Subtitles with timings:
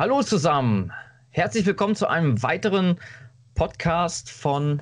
[0.00, 0.92] Hallo zusammen.
[1.28, 2.96] Herzlich willkommen zu einem weiteren
[3.54, 4.80] Podcast von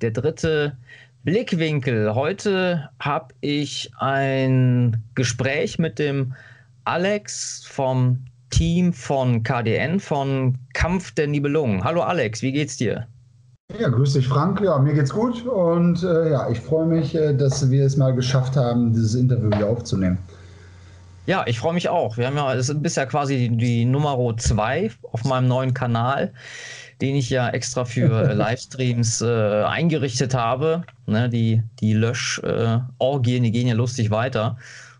[0.00, 0.76] Der dritte
[1.24, 2.14] Blickwinkel.
[2.14, 6.34] Heute habe ich ein Gespräch mit dem
[6.84, 11.82] Alex vom Team von KDN von Kampf der Nibelungen.
[11.82, 13.08] Hallo Alex, wie geht's dir?
[13.76, 14.60] Ja, grüß dich Frank.
[14.60, 18.14] Ja, mir geht's gut und äh, ja, ich freue mich, äh, dass wir es mal
[18.14, 20.18] geschafft haben, dieses Interview hier aufzunehmen.
[21.26, 22.16] Ja, ich freue mich auch.
[22.16, 26.32] Wir haben ja, es ist bisher quasi die Nummer zwei auf meinem neuen Kanal,
[27.00, 30.82] den ich ja extra für Livestreams äh, eingerichtet habe.
[31.06, 34.56] Ne, die die Lösch-Orgien, äh, die gehen ja lustig weiter.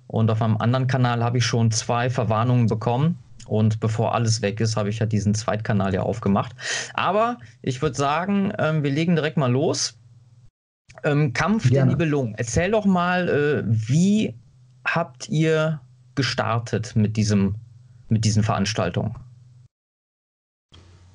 [0.06, 3.16] Und auf einem anderen Kanal habe ich schon zwei Verwarnungen bekommen.
[3.46, 6.52] Und bevor alles weg ist, habe ich ja diesen Zweitkanal ja aufgemacht.
[6.94, 9.98] Aber ich würde sagen, ähm, wir legen direkt mal los.
[11.02, 11.74] Ähm, Kampf Gerne.
[11.74, 12.34] der Nibelungen.
[12.36, 14.34] Erzähl doch mal, äh, wie
[14.84, 15.80] habt ihr
[16.20, 17.54] gestartet mit, diesem,
[18.10, 19.14] mit diesen Veranstaltungen?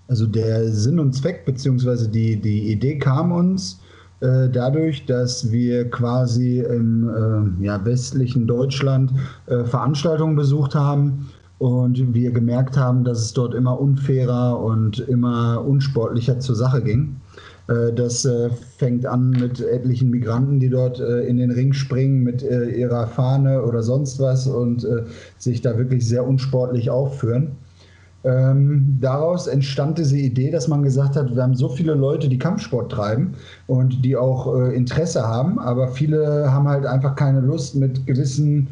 [0.07, 3.79] Also der Sinn und Zweck beziehungsweise die, die Idee kam uns
[4.21, 7.07] äh, dadurch, dass wir quasi im
[7.61, 9.11] äh, ja, westlichen Deutschland
[9.45, 15.63] äh, Veranstaltungen besucht haben und wir gemerkt haben, dass es dort immer unfairer und immer
[15.63, 17.17] unsportlicher zur Sache ging.
[17.67, 22.23] Äh, das äh, fängt an mit etlichen Migranten, die dort äh, in den Ring springen
[22.23, 24.85] mit ihrer Fahne oder sonst was und
[25.37, 27.55] sich da wirklich sehr unsportlich aufführen.
[28.23, 32.39] Ähm, daraus entstand diese Idee, dass man gesagt hat, wir haben so viele Leute, die
[32.39, 33.35] Kampfsport treiben
[33.67, 38.69] und die auch äh, Interesse haben, aber viele haben halt einfach keine Lust, mit gewissen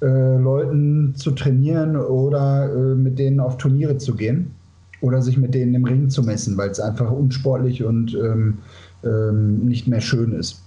[0.00, 4.52] äh, Leuten zu trainieren oder äh, mit denen auf Turniere zu gehen
[5.00, 8.58] oder sich mit denen im Ring zu messen, weil es einfach unsportlich und ähm,
[9.04, 10.62] ähm, nicht mehr schön ist.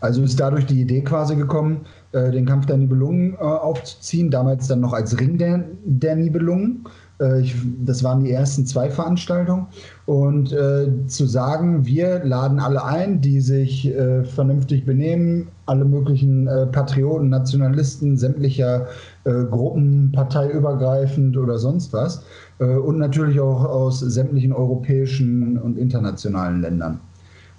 [0.00, 4.66] Also ist dadurch die Idee quasi gekommen, äh, den Kampf der Nibelungen äh, aufzuziehen, damals
[4.68, 6.84] dann noch als Ring der, der Nibelungen.
[7.24, 9.66] Äh, ich, das waren die ersten zwei Veranstaltungen.
[10.06, 16.46] Und äh, zu sagen, wir laden alle ein, die sich äh, vernünftig benehmen, alle möglichen
[16.46, 18.86] äh, Patrioten, Nationalisten, sämtlicher
[19.24, 22.22] äh, Gruppen, parteiübergreifend oder sonst was.
[22.58, 27.00] Äh, und natürlich auch aus sämtlichen europäischen und internationalen Ländern.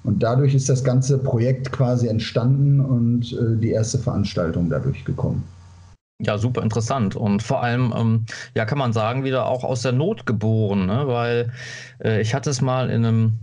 [0.04, 5.44] Und dadurch ist das ganze Projekt quasi entstanden und die erste Veranstaltung dadurch gekommen.
[6.22, 7.16] Ja, super interessant.
[7.16, 11.08] Und vor allem, ähm, ja, kann man sagen, wieder auch aus der Not geboren, ne?
[11.08, 11.52] weil
[12.04, 13.40] äh, ich hatte es mal in einem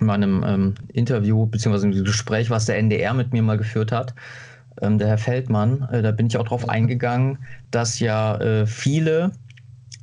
[0.00, 4.14] in meinem ähm, Interview beziehungsweise im Gespräch, was der NDR mit mir mal geführt hat,
[4.80, 7.38] ähm, der Herr Feldmann, äh, da bin ich auch drauf eingegangen,
[7.70, 9.32] dass ja äh, viele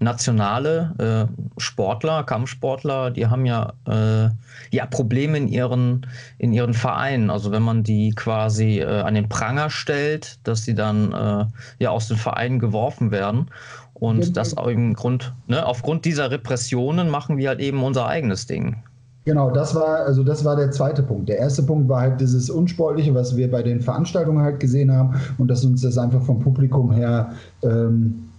[0.04, 4.30] nationale äh, Sportler, Kampfsportler, die haben ja, äh,
[4.72, 6.06] ja Probleme in ihren,
[6.38, 7.30] in ihren Vereinen.
[7.30, 11.46] Also wenn man die quasi äh, an den Pranger stellt, dass sie dann äh,
[11.80, 13.50] ja aus den Vereinen geworfen werden.
[13.94, 18.84] Und das im Grund, ne, aufgrund dieser Repressionen machen wir halt eben unser eigenes Ding.
[19.26, 21.30] Genau, das war, also das war der zweite Punkt.
[21.30, 25.16] Der erste Punkt war halt dieses Unsportliche, was wir bei den Veranstaltungen halt gesehen haben
[25.38, 27.32] und dass uns das einfach vom Publikum her
[27.62, 28.33] ähm,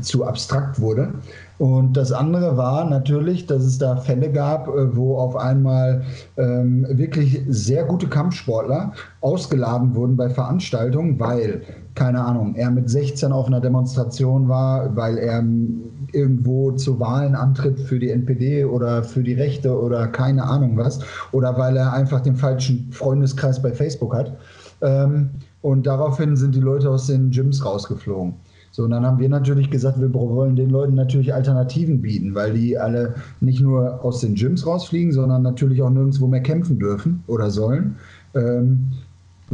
[0.00, 1.14] zu abstrakt wurde.
[1.58, 6.02] Und das andere war natürlich, dass es da Fälle gab, äh, wo auf einmal
[6.36, 11.62] ähm, wirklich sehr gute Kampfsportler ausgeladen wurden bei Veranstaltungen, weil,
[11.94, 15.44] keine Ahnung, er mit 16 auf einer Demonstration war, weil er
[16.12, 21.00] irgendwo zu Wahlen antritt für die NPD oder für die Rechte oder keine Ahnung was,
[21.30, 24.36] oder weil er einfach den falschen Freundeskreis bei Facebook hat.
[24.80, 25.30] Ähm,
[25.60, 28.34] und daraufhin sind die Leute aus den Gyms rausgeflogen.
[28.72, 32.54] So, und dann haben wir natürlich gesagt, wir wollen den Leuten natürlich Alternativen bieten, weil
[32.54, 37.22] die alle nicht nur aus den Gyms rausfliegen, sondern natürlich auch nirgendwo mehr kämpfen dürfen
[37.26, 37.96] oder sollen.
[38.34, 38.92] Ähm,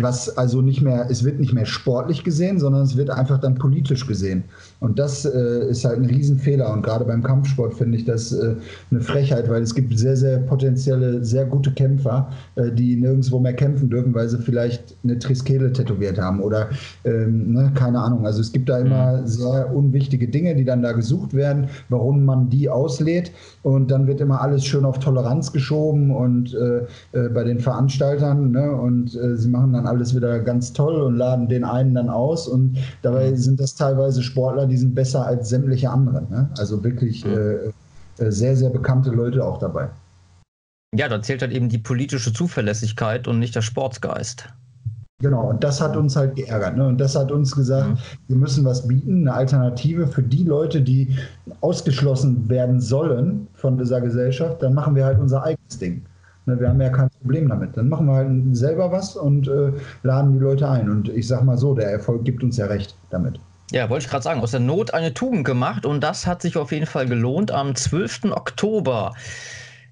[0.03, 3.55] was also nicht mehr, es wird nicht mehr sportlich gesehen, sondern es wird einfach dann
[3.57, 4.45] politisch gesehen.
[4.81, 6.73] Und das äh, ist halt ein Riesenfehler.
[6.73, 8.55] Und gerade beim Kampfsport finde ich das äh,
[8.91, 13.55] eine Frechheit, weil es gibt sehr, sehr potenzielle, sehr gute Kämpfer, äh, die nirgendwo mehr
[13.55, 16.69] kämpfen dürfen, weil sie vielleicht eine Triskele tätowiert haben oder
[17.05, 18.25] ähm, ne, keine Ahnung.
[18.25, 19.27] Also es gibt da immer mhm.
[19.27, 23.33] sehr unwichtige Dinge, die dann da gesucht werden, warum man die auslädt.
[23.63, 26.79] Und dann wird immer alles schön auf Toleranz geschoben und äh,
[27.19, 28.53] äh, bei den Veranstaltern.
[28.53, 32.09] Ne, und äh, sie machen dann alles wieder ganz toll und laden den einen dann
[32.09, 32.47] aus.
[32.47, 33.37] Und dabei mhm.
[33.37, 36.29] sind das teilweise Sportler, die sind besser als sämtliche anderen.
[36.31, 36.49] Ne?
[36.59, 37.73] Also wirklich mhm.
[38.19, 39.89] äh, äh, sehr, sehr bekannte Leute auch dabei.
[40.95, 44.49] Ja, da zählt halt eben die politische Zuverlässigkeit und nicht der Sportsgeist.
[45.21, 46.77] Genau, und das hat uns halt geärgert.
[46.77, 46.87] Ne?
[46.87, 47.99] Und das hat uns gesagt, mhm.
[48.29, 51.17] wir müssen was bieten, eine Alternative für die Leute, die
[51.61, 54.63] ausgeschlossen werden sollen von dieser Gesellschaft.
[54.63, 56.05] Dann machen wir halt unser eigenes Ding.
[56.49, 57.77] Ne, wir haben ja kein Problem damit.
[57.77, 59.71] Dann machen wir halt selber was und äh,
[60.03, 60.89] laden die Leute ein.
[60.89, 63.39] Und ich sag mal so, der Erfolg gibt uns ja recht damit.
[63.71, 66.57] Ja, wollte ich gerade sagen, aus der Not eine Tugend gemacht und das hat sich
[66.57, 67.51] auf jeden Fall gelohnt.
[67.51, 68.33] Am 12.
[68.33, 69.13] Oktober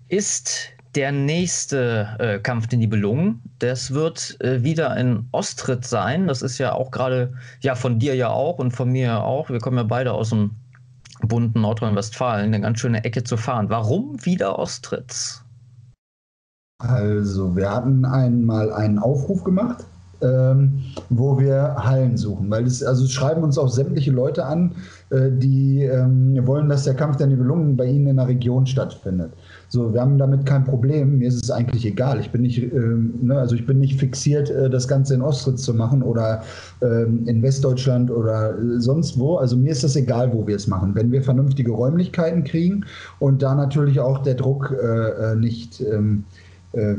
[0.09, 3.43] ist der nächste äh, Kampf den die Nibelungen.
[3.59, 6.27] Das wird äh, wieder in Ostritt sein.
[6.27, 9.51] Das ist ja auch gerade, ja, von dir ja auch und von mir auch.
[9.51, 10.53] Wir kommen ja beide aus dem
[11.21, 13.69] bunten Nordrhein-Westfalen, eine ganz schöne Ecke zu fahren.
[13.69, 15.46] Warum wieder Ostritz?
[16.79, 19.87] Also, wir hatten einmal einen Aufruf gemacht,
[20.21, 24.73] ähm, wo wir Hallen suchen, weil es, also es schreiben uns auch sämtliche Leute an,
[25.11, 29.33] äh, die ähm, wollen, dass der Kampf der Nibelungen bei ihnen in der Region stattfindet.
[29.69, 31.19] So, wir haben damit kein Problem.
[31.19, 32.21] Mir ist es eigentlich egal.
[32.21, 35.63] Ich bin nicht, ähm, ne, also ich bin nicht fixiert, äh, das Ganze in Ostritz
[35.63, 36.43] zu machen oder
[36.83, 39.37] ähm, in Westdeutschland oder sonst wo.
[39.37, 40.95] Also mir ist das egal, wo wir es machen.
[40.95, 42.85] Wenn wir vernünftige Räumlichkeiten kriegen
[43.19, 46.46] und da natürlich auch der Druck äh, äh nicht ähm, äh,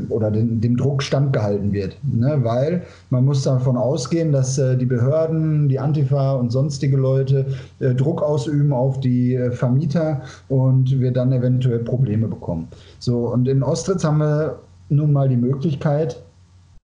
[0.10, 1.98] oder den, dem Druck standgehalten wird.
[2.04, 2.40] Ne?
[2.42, 7.46] Weil man muss davon ausgehen, dass äh, die Behörden, die Antifa und sonstige Leute
[7.80, 12.68] äh, Druck ausüben auf die äh, Vermieter und wir dann eventuell Probleme bekommen.
[13.00, 14.60] So, und in Ostritz haben wir
[14.90, 16.22] nun mal die Möglichkeit,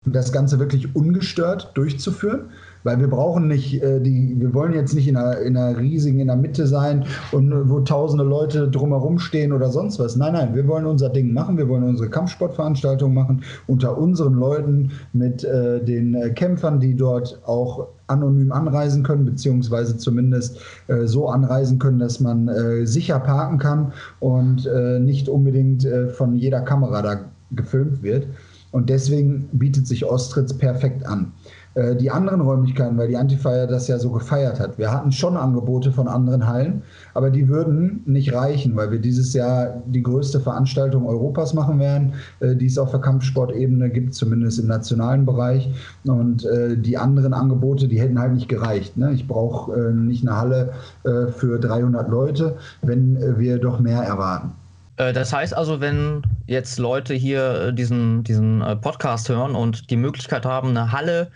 [0.06, 2.50] das Ganze wirklich ungestört durchzuführen.
[2.83, 6.19] Weil wir brauchen nicht, äh, die, wir wollen jetzt nicht in einer, in einer riesigen,
[6.19, 10.15] in der Mitte sein und wo tausende Leute drumherum stehen oder sonst was.
[10.15, 14.91] Nein, nein, wir wollen unser Ding machen, wir wollen unsere Kampfsportveranstaltung machen unter unseren Leuten
[15.13, 21.29] mit äh, den äh, Kämpfern, die dort auch anonym anreisen können, beziehungsweise zumindest äh, so
[21.29, 26.61] anreisen können, dass man äh, sicher parken kann und äh, nicht unbedingt äh, von jeder
[26.61, 27.19] Kamera da
[27.51, 28.27] gefilmt wird.
[28.71, 31.31] Und deswegen bietet sich Ostritz perfekt an.
[31.79, 34.77] Äh, die anderen Räumlichkeiten, weil die Antifa das ja so gefeiert hat.
[34.77, 36.81] Wir hatten schon Angebote von anderen Hallen,
[37.13, 42.13] aber die würden nicht reichen, weil wir dieses Jahr die größte Veranstaltung Europas machen werden,
[42.41, 45.71] äh, die es auf der Kampfsportebene gibt, zumindest im nationalen Bereich.
[46.05, 48.97] Und äh, die anderen Angebote, die hätten halt nicht gereicht.
[48.97, 49.13] Ne?
[49.13, 50.73] Ich brauche nicht eine Halle
[51.03, 54.51] für 300 Leute, wenn wir doch mehr erwarten.
[54.97, 60.69] Das heißt also, wenn jetzt Leute hier diesen, diesen Podcast hören und die Möglichkeit haben,
[60.69, 61.29] eine Halle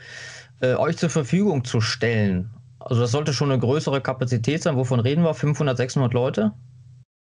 [0.64, 2.50] äh, euch zur Verfügung zu stellen.
[2.80, 4.76] Also das sollte schon eine größere Kapazität sein.
[4.76, 5.34] Wovon reden wir?
[5.34, 6.54] 500, 600 Leute?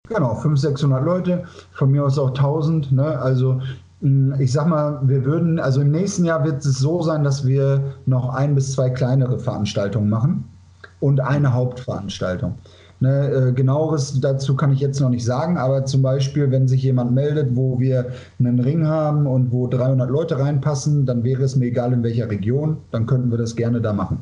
[0.07, 1.43] Genau, 500, 600 Leute,
[1.73, 2.91] von mir aus auch 1000.
[2.91, 3.19] Ne?
[3.19, 3.61] Also
[4.01, 7.45] hm, ich sag mal, wir würden, also im nächsten Jahr wird es so sein, dass
[7.45, 10.45] wir noch ein bis zwei kleinere Veranstaltungen machen
[10.99, 12.55] und eine Hauptveranstaltung.
[13.01, 16.83] Ne, äh, genaueres dazu kann ich jetzt noch nicht sagen, aber zum Beispiel, wenn sich
[16.83, 21.55] jemand meldet, wo wir einen Ring haben und wo 300 Leute reinpassen, dann wäre es
[21.55, 24.21] mir egal in welcher Region, dann könnten wir das gerne da machen.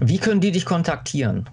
[0.00, 1.48] Wie können die dich kontaktieren?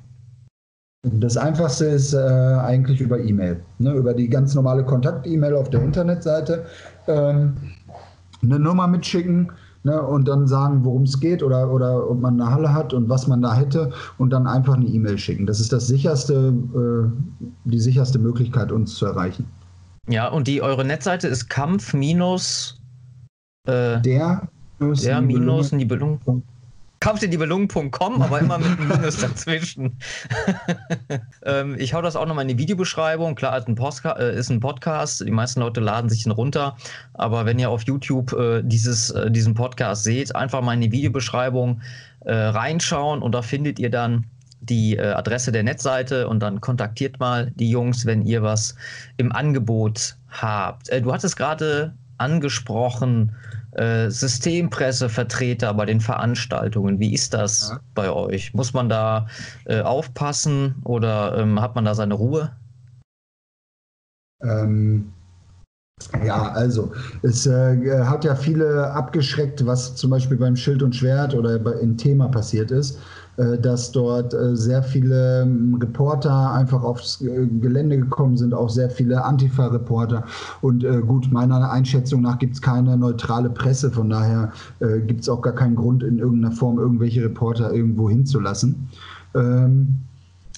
[1.03, 5.81] Das einfachste ist äh, eigentlich über E-Mail, ne, über die ganz normale Kontakt-E-Mail auf der
[5.81, 6.65] Internetseite.
[7.07, 7.55] Ähm,
[8.43, 9.51] eine Nummer mitschicken,
[9.83, 13.09] ne, und dann sagen, worum es geht oder, oder ob man eine Halle hat und
[13.09, 15.45] was man da hätte und dann einfach eine E-Mail schicken.
[15.45, 19.45] Das ist das sicherste, äh, die sicherste Möglichkeit, uns zu erreichen.
[20.07, 22.79] Ja, und die eure Netzseite ist Kampf minus
[23.67, 24.49] äh, der,
[24.79, 26.19] der minus Nibelung.
[27.01, 29.97] Kampfdindiebelungen.com, aber immer mit einem Minus dazwischen.
[31.45, 33.33] ähm, ich hau das auch nochmal in die Videobeschreibung.
[33.33, 35.25] Klar, ist ein, Postka äh, ist ein, Podcast.
[35.25, 36.77] Die meisten Leute laden sich den runter.
[37.15, 40.91] Aber wenn ihr auf YouTube äh, dieses, äh, diesen Podcast seht, einfach mal in die
[40.91, 41.81] Videobeschreibung
[42.21, 44.27] äh, reinschauen und da findet ihr dann
[44.59, 48.75] die äh, Adresse der Netzseite und dann kontaktiert mal die Jungs, wenn ihr was
[49.17, 50.89] im Angebot habt.
[50.91, 53.35] Du hattest gerade angesprochen,
[53.73, 56.99] äh, Systempressevertreter bei den Veranstaltungen.
[56.99, 57.79] Wie ist das ja.
[57.93, 58.53] bei euch?
[58.53, 59.27] Muss man da
[59.65, 62.55] äh, aufpassen oder ähm, hat man da seine Ruhe?
[64.43, 65.13] Ähm,
[66.25, 66.91] ja, also
[67.21, 71.97] es äh, hat ja viele abgeschreckt, was zum Beispiel beim Schild und Schwert oder im
[71.97, 72.97] Thema passiert ist.
[73.37, 78.69] Äh, dass dort äh, sehr viele ähm, Reporter einfach aufs äh, Gelände gekommen sind, auch
[78.69, 80.25] sehr viele Antifa-Reporter.
[80.61, 84.51] Und gut, meiner Einschätzung nach gibt es keine neutrale Presse, von daher
[85.05, 88.89] gibt es auch gar keinen Grund, in irgendeiner Form irgendwelche Reporter irgendwo hinzulassen.
[89.35, 89.99] Ähm,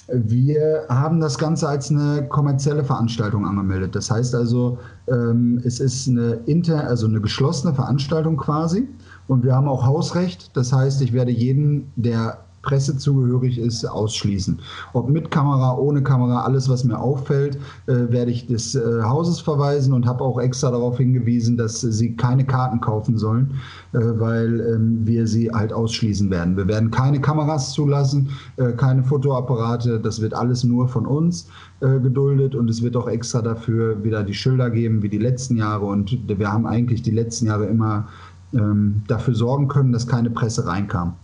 [0.07, 3.95] wir haben das Ganze als eine kommerzielle Veranstaltung angemeldet.
[3.95, 8.87] Das heißt also, ähm, es ist eine inter, also eine geschlossene Veranstaltung quasi.
[9.27, 10.55] Und wir haben auch Hausrecht.
[10.57, 14.59] Das heißt, ich werde jeden, der Presse zugehörig ist, ausschließen.
[14.93, 19.39] Ob mit Kamera, ohne Kamera, alles, was mir auffällt, äh, werde ich des äh, Hauses
[19.41, 23.51] verweisen und habe auch extra darauf hingewiesen, dass sie keine Karten kaufen sollen,
[23.91, 26.57] äh, weil ähm, wir sie halt ausschließen werden.
[26.57, 31.49] Wir werden keine Kameras zulassen, äh, keine Fotoapparate, das wird alles nur von uns
[31.81, 35.57] äh, geduldet und es wird auch extra dafür wieder die Schilder geben, wie die letzten
[35.57, 38.07] Jahre und wir haben eigentlich die letzten Jahre immer
[38.53, 41.15] ähm, dafür sorgen können, dass keine Presse reinkam.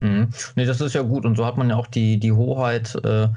[0.00, 0.28] Mhm.
[0.56, 1.24] Nee, das ist ja gut.
[1.24, 3.28] Und so hat man ja auch die, die Hoheit, äh,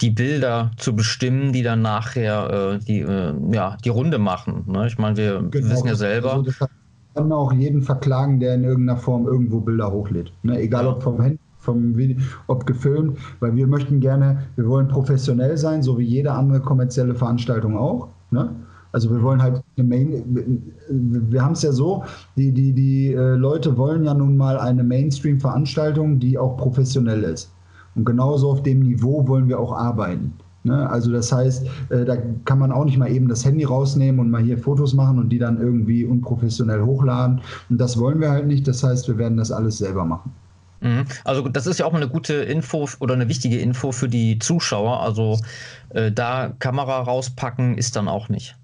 [0.00, 4.64] die Bilder zu bestimmen, die dann nachher äh, die, äh, ja, die Runde machen.
[4.66, 4.86] Ne?
[4.86, 5.70] Ich meine, wir genau.
[5.70, 6.32] wissen ja selber.
[6.34, 6.68] Also das
[7.14, 10.32] kann auch jeden verklagen, der in irgendeiner Form irgendwo Bilder hochlädt.
[10.42, 10.60] Ne?
[10.60, 10.90] Egal ja.
[10.90, 15.82] ob vom Handy, vom Video, ob gefilmt, weil wir möchten gerne, wir wollen professionell sein,
[15.82, 18.08] so wie jede andere kommerzielle Veranstaltung auch.
[18.30, 18.54] Ne?
[18.92, 22.04] Also wir wollen halt eine Main, wir haben es ja so,
[22.36, 27.52] die, die, die äh, Leute wollen ja nun mal eine Mainstream-Veranstaltung, die auch professionell ist.
[27.94, 30.32] Und genauso auf dem Niveau wollen wir auch arbeiten.
[30.66, 30.88] Ne?
[30.90, 34.30] Also das heißt, äh, da kann man auch nicht mal eben das Handy rausnehmen und
[34.30, 37.40] mal hier Fotos machen und die dann irgendwie unprofessionell hochladen.
[37.70, 38.66] Und das wollen wir halt nicht.
[38.66, 40.32] Das heißt, wir werden das alles selber machen.
[40.80, 41.04] Mhm.
[41.24, 44.38] Also das ist ja auch mal eine gute Info oder eine wichtige Info für die
[44.38, 45.00] Zuschauer.
[45.00, 45.38] Also
[45.90, 48.56] äh, da Kamera rauspacken ist dann auch nicht.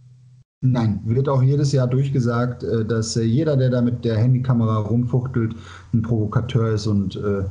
[0.64, 4.76] Nein, wird auch jedes Jahr durchgesagt, äh, dass äh, jeder, der da mit der Handykamera
[4.76, 5.56] rumfuchtelt,
[5.92, 7.44] ein Provokateur ist und äh,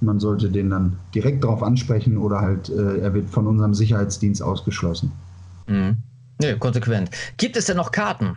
[0.00, 5.12] man sollte den dann direkt darauf ansprechen oder halt er wird von unserem Sicherheitsdienst ausgeschlossen.
[5.68, 5.96] Mhm.
[6.40, 7.10] Nee, konsequent.
[7.36, 8.34] Gibt es denn noch Karten?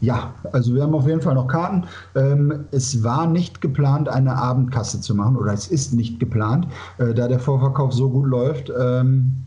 [0.00, 1.84] Ja, also wir haben auf jeden Fall noch Karten.
[2.14, 7.12] Ähm, es war nicht geplant, eine Abendkasse zu machen oder es ist nicht geplant, da
[7.28, 8.72] der Vorverkauf so gut läuft.
[8.78, 9.46] Ähm,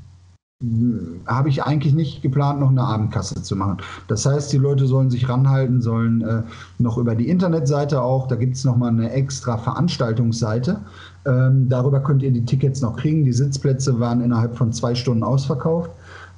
[1.26, 3.78] habe ich eigentlich nicht geplant, noch eine Abendkasse zu machen.
[4.10, 6.42] Das heißt, die Leute sollen sich ranhalten, sollen äh,
[6.80, 10.82] noch über die Internetseite auch, da gibt es nochmal eine extra Veranstaltungsseite.
[11.26, 13.24] Ähm, darüber könnt ihr die Tickets noch kriegen.
[13.24, 15.92] Die Sitzplätze waren innerhalb von zwei Stunden ausverkauft.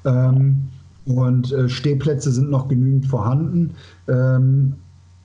[0.05, 0.67] Ähm,
[1.05, 3.71] und äh, Stehplätze sind noch genügend vorhanden.
[4.07, 4.75] Ähm,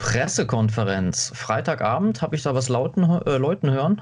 [0.00, 1.30] Pressekonferenz.
[1.34, 4.00] Freitagabend, habe ich da was lauten, äh, Leuten hören?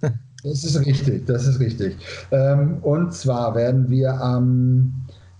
[0.44, 1.98] das ist richtig, das ist richtig.
[2.30, 4.94] Ähm, und zwar werden wir am,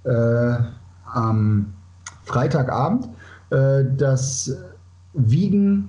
[0.05, 0.57] äh,
[1.15, 1.73] am
[2.25, 3.09] Freitagabend
[3.51, 4.55] äh, das
[5.15, 5.89] Wiegen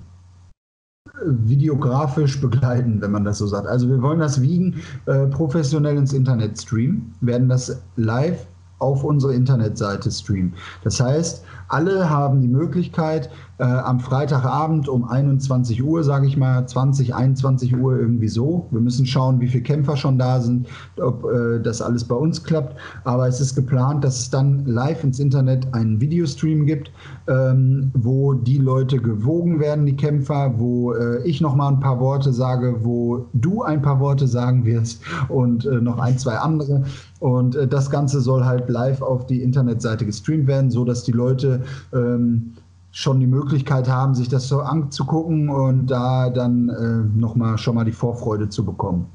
[1.24, 3.66] videografisch begleiten, wenn man das so sagt.
[3.66, 8.46] Also wir wollen das Wiegen äh, professionell ins Internet streamen, werden das live
[8.78, 10.52] auf unsere Internetseite streamen.
[10.82, 16.66] Das heißt, alle haben die Möglichkeit, äh, am Freitagabend um 21 Uhr, sage ich mal,
[16.66, 18.66] 20, 21 Uhr irgendwie so.
[18.70, 20.66] Wir müssen schauen, wie viele Kämpfer schon da sind,
[21.00, 22.76] ob äh, das alles bei uns klappt.
[23.04, 26.90] Aber es ist geplant, dass es dann live ins Internet einen Videostream gibt,
[27.28, 32.32] ähm, wo die Leute gewogen werden, die Kämpfer, wo äh, ich nochmal ein paar Worte
[32.32, 36.84] sage, wo du ein paar Worte sagen wirst und äh, noch ein, zwei andere.
[37.20, 41.12] Und äh, das Ganze soll halt live auf die Internetseite gestreamt werden, so dass die
[41.12, 42.52] Leute ähm,
[42.94, 47.84] schon die Möglichkeit haben, sich das so anzugucken und da dann äh, nochmal schon mal
[47.84, 49.10] die Vorfreude zu bekommen.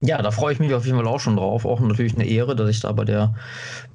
[0.00, 1.64] Ja, da freue ich mich auf jeden Fall auch schon drauf.
[1.64, 3.34] Auch natürlich eine Ehre, dass ich da bei der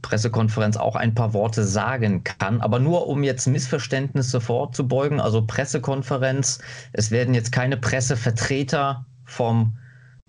[0.01, 2.62] Pressekonferenz auch ein paar Worte sagen kann.
[2.62, 5.19] Aber nur um jetzt Missverständnisse vorzubeugen.
[5.19, 6.60] Also Pressekonferenz,
[6.93, 9.77] es werden jetzt keine Pressevertreter vom,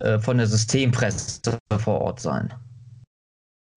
[0.00, 2.52] äh, von der Systempresse vor Ort sein.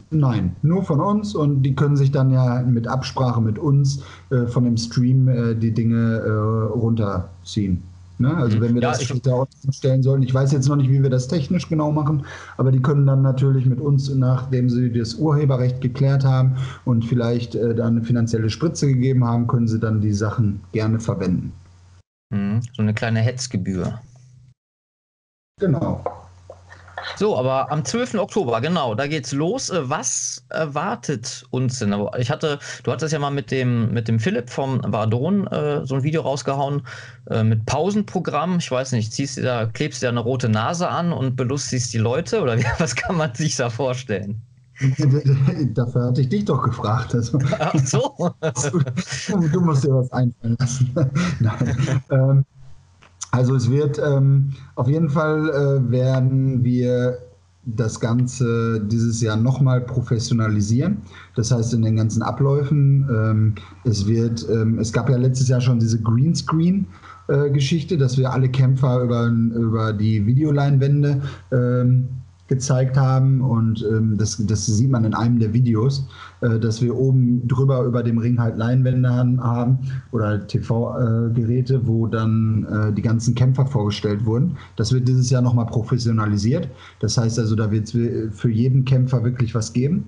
[0.09, 4.45] Nein, nur von uns und die können sich dann ja mit Absprache mit uns äh,
[4.47, 7.83] von dem Stream äh, die Dinge äh, runterziehen.
[8.19, 8.35] Ne?
[8.35, 11.09] Also wenn wir ja, das später stellen sollen, ich weiß jetzt noch nicht, wie wir
[11.09, 12.25] das technisch genau machen,
[12.57, 17.55] aber die können dann natürlich mit uns, nachdem sie das Urheberrecht geklärt haben und vielleicht
[17.55, 21.51] äh, dann eine finanzielle Spritze gegeben haben, können sie dann die Sachen gerne verwenden.
[22.33, 23.99] Mhm, so eine kleine Hetzgebühr.
[25.59, 26.03] Genau.
[27.15, 28.15] So, aber am 12.
[28.15, 29.69] Oktober, genau, da geht's los.
[29.69, 31.95] Äh, was erwartet uns denn?
[32.17, 35.95] Ich hatte, du hattest ja mal mit dem, mit dem Philipp vom Vardon äh, so
[35.95, 36.81] ein Video rausgehauen
[37.29, 38.57] äh, mit Pausenprogramm.
[38.57, 41.93] Ich weiß nicht, ziehst du da, klebst du da eine rote Nase an und belustigst
[41.93, 44.41] die Leute oder wie, was kann man sich da vorstellen?
[45.73, 47.15] Dafür hatte ich dich doch gefragt.
[47.15, 48.35] Also, Ach so.
[48.61, 50.93] du, du musst dir was einfallen lassen.
[51.39, 52.01] Nein.
[52.11, 52.45] Ähm,
[53.31, 57.19] also es wird ähm, auf jeden Fall äh, werden wir
[57.67, 60.99] das Ganze dieses Jahr nochmal professionalisieren.
[61.35, 65.59] Das heißt, in den ganzen Abläufen, ähm, es wird, ähm, es gab ja letztes Jahr
[65.59, 72.07] schon diese Greenscreen-Geschichte, äh, dass wir alle Kämpfer über, über die Videoleinwände ähm,
[72.47, 76.07] gezeigt haben und ähm, das, das sieht man in einem der Videos,
[76.41, 79.79] äh, dass wir oben drüber über dem Ring halt Leinwände haben
[80.11, 84.57] oder TV-Geräte, äh, wo dann äh, die ganzen Kämpfer vorgestellt wurden.
[84.75, 86.69] Das wird dieses Jahr nochmal professionalisiert.
[86.99, 90.07] Das heißt also, da wird es für jeden Kämpfer wirklich was geben.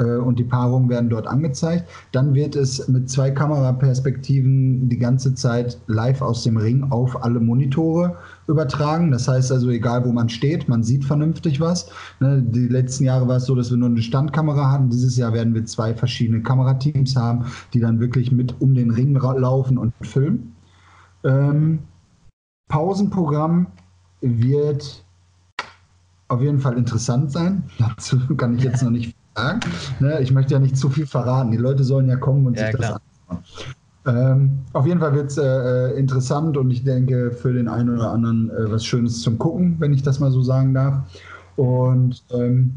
[0.00, 1.88] Äh, und die Paarungen werden dort angezeigt.
[2.12, 7.38] Dann wird es mit zwei Kameraperspektiven die ganze Zeit live aus dem Ring auf alle
[7.38, 8.16] Monitore
[8.48, 9.10] übertragen.
[9.10, 11.90] Das heißt also, egal wo man steht, man sieht vernünftig was.
[12.18, 14.90] Ne, die letzten Jahre war es so, dass wir nur eine Standkamera hatten.
[14.90, 19.14] Dieses Jahr werden wir zwei verschiedene Kamerateams haben, die dann wirklich mit um den Ring
[19.14, 20.54] laufen und filmen.
[21.24, 21.80] Ähm,
[22.68, 23.66] Pausenprogramm
[24.22, 25.04] wird
[26.28, 27.64] auf jeden Fall interessant sein.
[27.78, 29.60] Dazu kann ich jetzt noch nicht sagen.
[30.00, 31.50] Ne, ich möchte ja nicht zu viel verraten.
[31.50, 33.00] Die Leute sollen ja kommen und ja, sich klar.
[33.28, 33.44] das anschauen.
[34.06, 37.90] Ähm, auf jeden Fall wird es äh, äh, interessant und ich denke für den einen
[37.90, 41.02] oder anderen äh, was Schönes zum Gucken, wenn ich das mal so sagen darf.
[41.56, 42.74] Und ähm,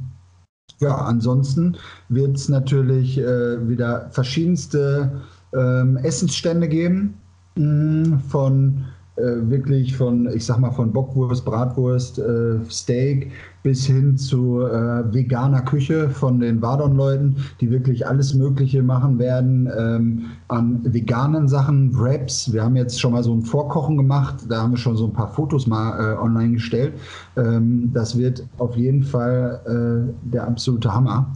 [0.80, 1.78] ja, ansonsten
[2.10, 5.22] wird es natürlich äh, wieder verschiedenste
[5.56, 7.18] ähm, Essensstände geben.
[7.56, 14.18] Mh, mm, von wirklich von, ich sag mal, von Bockwurst, Bratwurst, äh, Steak bis hin
[14.18, 20.82] zu äh, veganer Küche von den Vardon-Leuten, die wirklich alles Mögliche machen werden ähm, an
[20.84, 22.52] veganen Sachen, Wraps.
[22.52, 25.14] Wir haben jetzt schon mal so ein Vorkochen gemacht, da haben wir schon so ein
[25.14, 26.94] paar Fotos mal äh, online gestellt.
[27.38, 31.32] Ähm, das wird auf jeden Fall äh, der absolute Hammer.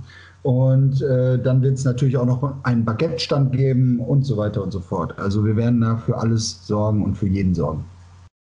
[0.48, 4.72] Und äh, dann wird es natürlich auch noch einen Baguette-Stand geben und so weiter und
[4.72, 5.20] so fort.
[5.20, 7.84] Also wir werden da für alles sorgen und für jeden sorgen.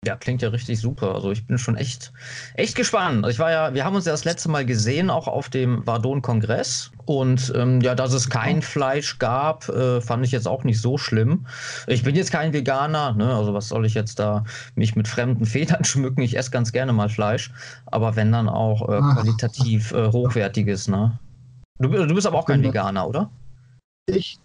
[0.06, 1.16] Ja, klingt ja richtig super.
[1.16, 2.14] Also ich bin schon echt,
[2.54, 3.26] echt gespannt.
[3.26, 5.88] Also ich war ja, wir haben uns ja das letzte Mal gesehen, auch auf dem
[5.88, 6.92] Vardon-Kongress.
[7.06, 11.00] Und ähm, ja, dass es kein Fleisch gab, äh, fand ich jetzt auch nicht so
[11.00, 11.48] schlimm.
[11.88, 13.34] Ich bin jetzt kein Veganer, ne?
[13.34, 14.44] Also was soll ich jetzt da
[14.76, 16.22] mich mit fremden Federn schmücken?
[16.22, 17.52] Ich esse ganz gerne mal Fleisch.
[17.88, 21.18] Aber wenn dann auch äh, qualitativ äh, hochwertiges, ne?
[21.80, 23.30] Du, du bist aber auch kein Veganer, oder?
[24.08, 24.40] Ich?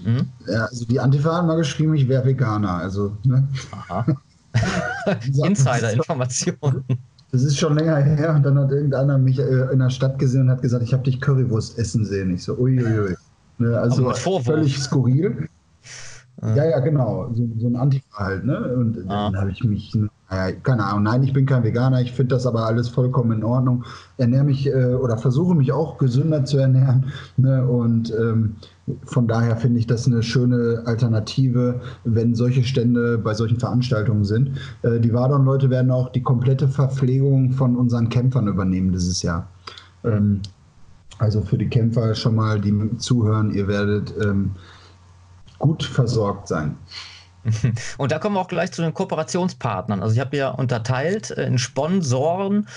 [0.00, 0.28] Mhm.
[0.46, 2.74] Ja, also die Antifa hat mal geschrieben, ich wäre Veganer.
[2.74, 3.46] Also, ne?
[3.72, 4.06] Aha.
[5.44, 6.84] Insider-Informationen.
[7.30, 10.42] Das ist schon länger her und dann hat irgendeiner mich äh, in der Stadt gesehen
[10.42, 12.34] und hat gesagt, ich habe dich Currywurst essen sehen.
[12.34, 13.16] Ich so, uiuiui.
[13.58, 15.48] Ne, also völlig skurril.
[16.42, 17.30] Ja, ja, genau.
[17.34, 18.74] So, so ein Antifa halt, ne?
[18.74, 19.30] Und ah.
[19.30, 19.94] dann habe ich mich
[20.32, 23.44] naja, keine Ahnung, nein, ich bin kein Veganer, ich finde das aber alles vollkommen in
[23.44, 23.84] Ordnung.
[24.16, 27.12] Ernähre mich äh, oder versuche mich auch gesünder zu ernähren.
[27.36, 27.66] Ne?
[27.66, 28.56] Und ähm,
[29.04, 34.52] von daher finde ich das eine schöne Alternative, wenn solche Stände bei solchen Veranstaltungen sind.
[34.80, 39.48] Äh, die Wadon-Leute werden auch die komplette Verpflegung von unseren Kämpfern übernehmen dieses Jahr.
[40.02, 40.40] Ähm,
[41.18, 44.52] also für die Kämpfer schon mal, die zuhören, ihr werdet ähm,
[45.62, 46.76] gut versorgt sein.
[47.98, 50.02] Und da kommen wir auch gleich zu den Kooperationspartnern.
[50.02, 52.68] Also ich habe ja unterteilt in Sponsoren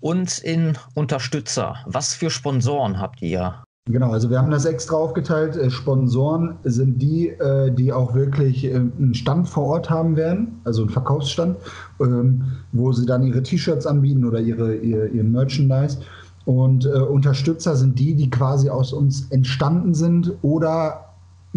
[0.00, 1.76] und in Unterstützer.
[1.86, 3.62] Was für Sponsoren habt ihr?
[3.88, 5.56] Genau, also wir haben das extra aufgeteilt.
[5.56, 10.60] Äh, Sponsoren sind die, äh, die auch wirklich äh, einen Stand vor Ort haben werden,
[10.64, 11.56] also einen Verkaufsstand,
[12.00, 16.00] ähm, wo sie dann ihre T-Shirts anbieten oder ihre, ihr, ihr Merchandise.
[16.44, 21.07] Und Unterstützer sind die, die quasi aus uns entstanden sind oder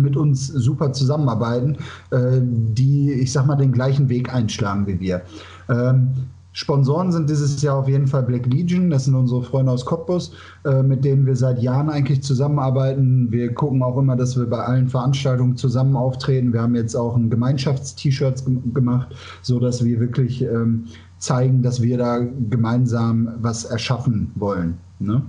[0.02, 1.78] mit uns super zusammenarbeiten,
[2.12, 5.22] äh, die, ich sag mal, den gleichen Weg einschlagen wie wir.
[5.70, 6.10] Ähm,
[6.54, 10.34] Sponsoren sind dieses Jahr auf jeden Fall Black Legion, das sind unsere Freunde aus Cottbus,
[10.66, 13.32] äh, mit denen wir seit Jahren eigentlich zusammenarbeiten.
[13.32, 16.52] Wir gucken auch immer, dass wir bei allen Veranstaltungen zusammen auftreten.
[16.52, 20.88] Wir haben jetzt auch ein Gemeinschafts-T-Shirt gemacht, sodass wir wirklich ähm,
[21.20, 24.78] zeigen, dass wir da gemeinsam was erschaffen wollen.
[25.00, 25.22] Ne?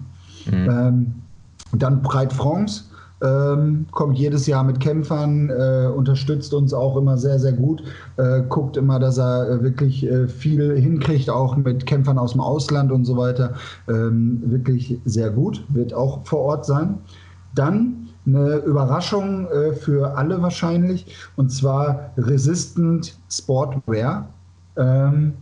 [0.47, 0.71] Mhm.
[0.71, 1.15] Ähm,
[1.73, 2.85] dann Breit France
[3.23, 7.83] ähm, kommt jedes Jahr mit Kämpfern, äh, unterstützt uns auch immer sehr, sehr gut,
[8.17, 12.41] äh, guckt immer, dass er äh, wirklich äh, viel hinkriegt, auch mit Kämpfern aus dem
[12.41, 13.55] Ausland und so weiter.
[13.89, 16.99] Ähm, wirklich sehr gut, wird auch vor Ort sein.
[17.55, 21.07] Dann eine Überraschung äh, für alle wahrscheinlich,
[21.37, 24.29] und zwar Resistant Sportwear.
[24.77, 25.35] Ähm,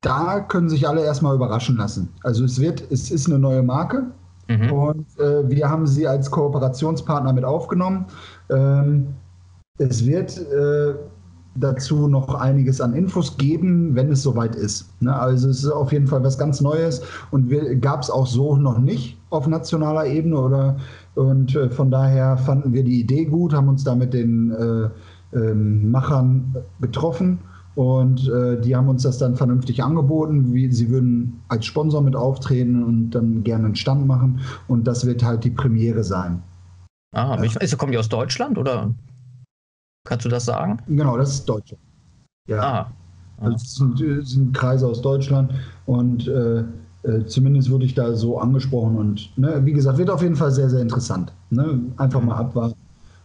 [0.00, 2.08] da können sich alle erstmal überraschen lassen.
[2.22, 4.06] Also es wird, es ist eine neue Marke,
[4.50, 4.72] Mhm.
[4.72, 8.06] Und äh, wir haben sie als Kooperationspartner mit aufgenommen.
[8.50, 9.14] Ähm,
[9.78, 10.94] es wird äh,
[11.54, 14.90] dazu noch einiges an Infos geben, wenn es soweit ist.
[15.00, 15.14] Ne?
[15.14, 17.48] Also es ist auf jeden Fall was ganz Neues und
[17.80, 20.76] gab es auch so noch nicht auf nationaler Ebene oder
[21.14, 25.36] und äh, von daher fanden wir die Idee gut, haben uns da mit den äh,
[25.36, 27.38] ähm, Machern getroffen
[27.74, 30.52] Und äh, die haben uns das dann vernünftig angeboten.
[30.52, 34.40] Wie, sie würden als Sponsor mit auftreten und dann gerne einen Stand machen.
[34.68, 36.42] Und das wird halt die Premiere sein.
[37.12, 37.60] Ah, ja.
[37.60, 38.94] ist, kommen die aus Deutschland oder
[40.04, 40.78] kannst du das sagen?
[40.86, 41.82] Genau, das ist Deutschland.
[42.48, 42.60] Ja.
[42.60, 42.78] Ah.
[42.80, 42.92] ah.
[43.42, 45.50] Also es sind, sind, Kreise aus Deutschland
[45.86, 46.62] und äh,
[47.02, 50.50] äh, zumindest wurde ich da so angesprochen und ne, wie gesagt, wird auf jeden Fall
[50.50, 51.32] sehr, sehr interessant.
[51.48, 51.80] Ne?
[51.96, 52.78] Einfach mal abwarten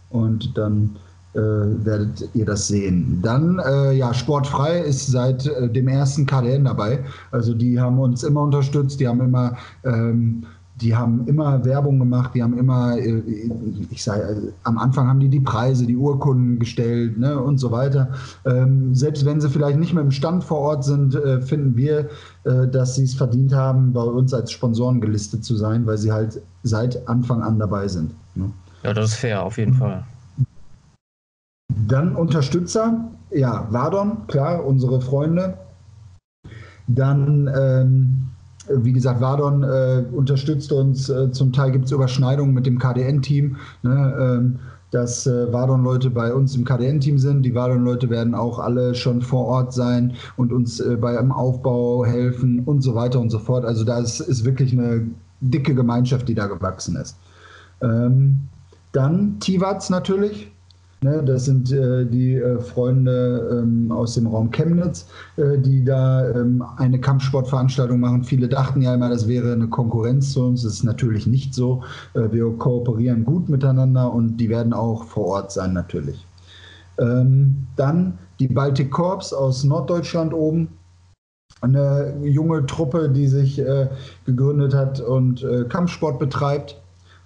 [0.10, 0.96] und dann
[1.36, 3.20] äh, werdet ihr das sehen.
[3.22, 7.04] Dann, äh, ja, Sportfrei ist seit äh, dem ersten KDN dabei.
[7.32, 10.46] Also die haben uns immer unterstützt, die haben immer ähm,
[10.82, 13.22] die haben immer Werbung gemacht, die haben immer, äh,
[13.90, 18.10] ich sage, am Anfang haben die die Preise, die Urkunden gestellt ne, und so weiter.
[18.46, 22.10] Ähm, selbst wenn sie vielleicht nicht mehr im Stand vor Ort sind, äh, finden wir,
[22.44, 26.12] äh, dass sie es verdient haben, bei uns als Sponsoren gelistet zu sein, weil sie
[26.12, 28.12] halt seit Anfang an dabei sind.
[28.36, 28.52] Ne?
[28.84, 30.04] Ja, das ist fair, auf jeden Fall.
[31.88, 35.58] Dann Unterstützer, ja, Wadon, klar, unsere Freunde.
[36.88, 38.26] Dann ähm,
[38.70, 41.10] wie gesagt, Vardon äh, unterstützt uns.
[41.10, 43.58] Äh, zum Teil gibt es Überschneidungen mit dem KDN-Team.
[43.84, 44.60] Ne, ähm,
[44.92, 47.44] dass äh, Vardon-Leute bei uns im KDN-Team sind.
[47.44, 52.62] Die Vardon-Leute werden auch alle schon vor Ort sein und uns äh, beim Aufbau helfen
[52.66, 53.66] und so weiter und so fort.
[53.66, 55.06] Also da ist, ist wirklich eine
[55.42, 57.18] dicke Gemeinschaft, die da gewachsen ist.
[57.82, 58.40] Ähm,
[58.94, 60.50] dann Tivats natürlich,
[61.02, 66.28] Ne, das sind äh, die äh, Freunde ähm, aus dem Raum Chemnitz, äh, die da
[66.32, 68.24] ähm, eine Kampfsportveranstaltung machen.
[68.24, 70.64] Viele dachten ja immer, das wäre eine Konkurrenz zu uns.
[70.64, 71.84] Das ist natürlich nicht so.
[72.14, 76.26] Äh, wir kooperieren gut miteinander und die werden auch vor Ort sein natürlich.
[76.98, 80.70] Ähm, dann die Baltic Corps aus Norddeutschland oben.
[81.62, 83.90] Eine junge Truppe, die sich äh,
[84.26, 86.82] gegründet hat und äh, Kampfsport betreibt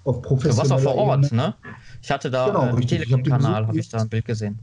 [0.05, 1.53] auf professioneller auch vor Ort, ne?
[2.01, 4.59] Ich hatte da genau, äh, Telegram-Kanal, habe ich da ein Bild gesehen.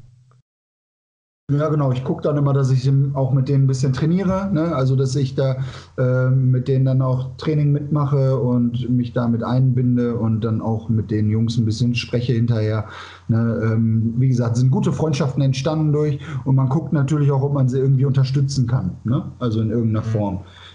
[1.49, 1.92] Ja, genau.
[1.92, 4.51] Ich gucke dann immer, dass ich auch mit denen ein bisschen trainiere.
[4.53, 4.75] Ne?
[4.75, 5.59] Also, dass ich da
[5.96, 11.12] äh, mit denen dann auch Training mitmache und mich damit einbinde und dann auch mit
[11.12, 12.88] den Jungs ein bisschen spreche hinterher.
[13.29, 13.61] Ne?
[13.62, 17.68] Ähm, wie gesagt, sind gute Freundschaften entstanden durch und man guckt natürlich auch, ob man
[17.68, 18.96] sie irgendwie unterstützen kann.
[19.05, 19.31] Ne?
[19.38, 20.11] Also in irgendeiner mhm.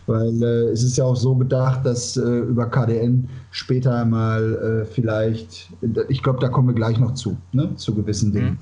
[0.07, 4.85] Weil äh, es ist ja auch so bedacht, dass äh, über KDN später mal äh,
[4.85, 5.71] vielleicht,
[6.09, 7.75] ich glaube, da kommen wir gleich noch zu, ne?
[7.75, 8.59] zu gewissen Dingen,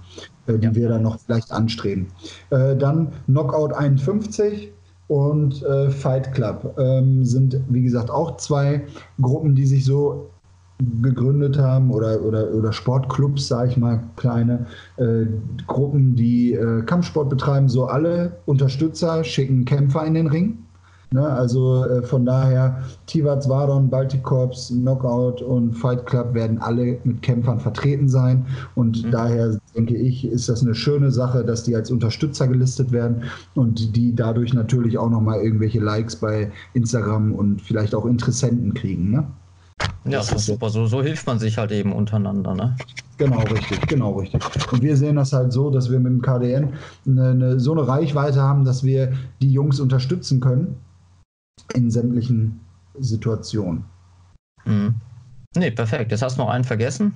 [0.48, 0.60] mhm.
[0.60, 0.76] die ja.
[0.76, 2.08] wir dann noch vielleicht anstreben.
[2.50, 4.72] Äh, dann Knockout 51
[5.08, 8.86] und äh, Fight Club ähm, sind, wie gesagt, auch zwei
[9.20, 10.30] Gruppen, die sich so
[11.02, 14.66] gegründet haben oder, oder, oder Sportclubs, sage ich mal, kleine
[14.98, 15.26] äh,
[15.68, 20.58] Gruppen, die äh, Kampfsport betreiben, so alle Unterstützer schicken Kämpfer in den Ring
[21.12, 27.00] Ne, also äh, von daher, Tivats, Vardon, Baltic Corps, Knockout und Fight Club werden alle
[27.04, 28.46] mit Kämpfern vertreten sein.
[28.76, 29.12] Und mhm.
[29.12, 33.24] daher denke ich, ist das eine schöne Sache, dass die als Unterstützer gelistet werden
[33.56, 39.10] und die dadurch natürlich auch nochmal irgendwelche Likes bei Instagram und vielleicht auch Interessenten kriegen.
[39.10, 39.26] Ne?
[40.06, 40.70] Ja, das, ist super.
[40.70, 42.54] So, so hilft man sich halt eben untereinander.
[42.54, 42.76] Ne?
[43.18, 44.44] Genau, richtig, genau, richtig.
[44.72, 46.70] Und wir sehen das halt so, dass wir mit dem KDN
[47.08, 50.76] eine, eine, so eine Reichweite haben, dass wir die Jungs unterstützen können
[51.74, 52.60] in sämtlichen
[52.98, 53.86] Situationen.
[54.66, 54.96] Mhm.
[55.56, 56.12] Nee, perfekt.
[56.12, 57.14] Jetzt hast du noch einen vergessen.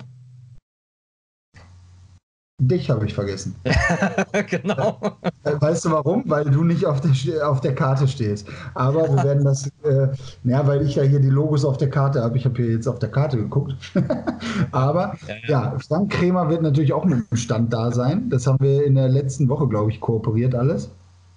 [2.60, 3.56] Dich habe ich vergessen.
[4.48, 4.98] genau.
[5.42, 6.22] Äh, weißt du warum?
[6.26, 8.48] Weil du nicht auf der, auf der Karte stehst.
[8.74, 10.08] Aber wir werden das, äh,
[10.44, 12.38] naja, weil ich ja hier die Logos auf der Karte habe.
[12.38, 13.74] Ich habe hier jetzt auf der Karte geguckt.
[14.70, 15.48] Aber ja, ja.
[15.48, 18.30] ja, Frank Kremer wird natürlich auch mit dem Stand da sein.
[18.30, 20.92] Das haben wir in der letzten Woche, glaube ich, kooperiert alles.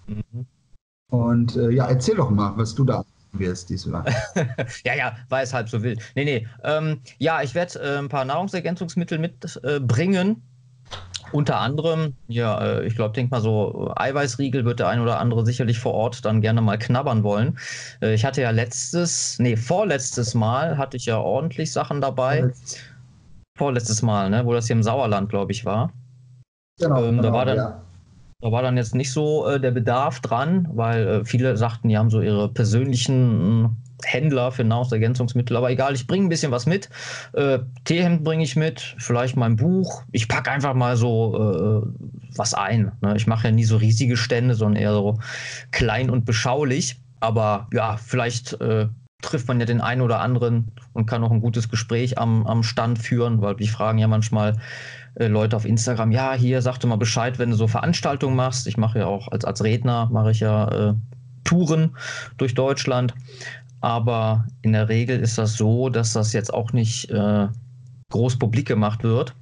[0.08, 0.46] Mhm.
[1.10, 4.04] Und äh, ja, erzähl doch mal, was du da wirst diesmal.
[4.86, 6.02] ja, ja, war es halb so wild.
[6.15, 6.48] Nee, nee.
[6.63, 10.30] Ähm, ja, ich werde äh, ein paar Nahrungsergänzungsmittel mitbringen.
[10.30, 15.20] Äh, Unter anderem, ja, äh, ich glaube, denk mal so, Eiweißriegel wird der ein oder
[15.20, 17.58] andere sicherlich vor Ort dann gerne mal knabbern wollen.
[18.02, 22.39] Äh, ich hatte ja letztes, nee, vorletztes Mal hatte ich ja ordentlich Sachen dabei.
[22.39, 22.80] Vorletztes,
[23.58, 25.91] Vorletztes Mal, ne, wo das hier im Sauerland, glaube ich, war.
[26.80, 27.87] Genau, ähm, genau, da war dann, ja
[28.39, 31.97] da war dann jetzt nicht so äh, der Bedarf dran, weil äh, viele sagten, die
[31.97, 33.69] haben so ihre persönlichen äh,
[34.06, 35.58] Händler für Nahrungsergänzungsmittel.
[35.58, 36.89] Aber egal, ich bringe ein bisschen was mit.
[37.34, 40.04] Äh, Teehemd bringe ich mit, vielleicht mein Buch.
[40.12, 42.91] Ich packe einfach mal so äh, was ein.
[43.02, 43.15] Ne?
[43.15, 45.19] Ich mache ja nie so riesige Stände, sondern eher so
[45.71, 47.02] klein und beschaulich.
[47.19, 48.88] Aber ja, vielleicht äh,
[49.23, 52.62] trifft man ja den einen oder anderen und kann auch ein gutes Gespräch am, am
[52.62, 54.58] Stand führen, weil die fragen ja manchmal,
[55.19, 58.67] äh, Leute auf Instagram, ja, hier sag du mal Bescheid, wenn du so Veranstaltungen machst.
[58.67, 60.93] Ich mache ja auch als, als Redner, mache ich ja äh,
[61.43, 61.95] Touren
[62.38, 63.13] durch Deutschland.
[63.82, 67.47] Aber in der Regel ist das so, dass das jetzt auch nicht äh,
[68.10, 69.36] groß publik gemacht wird.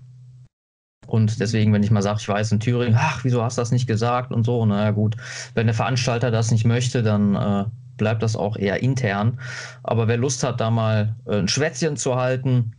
[1.08, 3.72] Und deswegen, wenn ich mal sage, ich weiß in Thüringen, ach, wieso hast du das
[3.72, 5.16] nicht gesagt und so, naja gut,
[5.54, 7.66] wenn der Veranstalter das nicht möchte, dann äh,
[7.98, 9.40] bleibt das auch eher intern.
[9.84, 12.74] Aber wer Lust hat, da mal äh, ein Schwätzchen zu halten,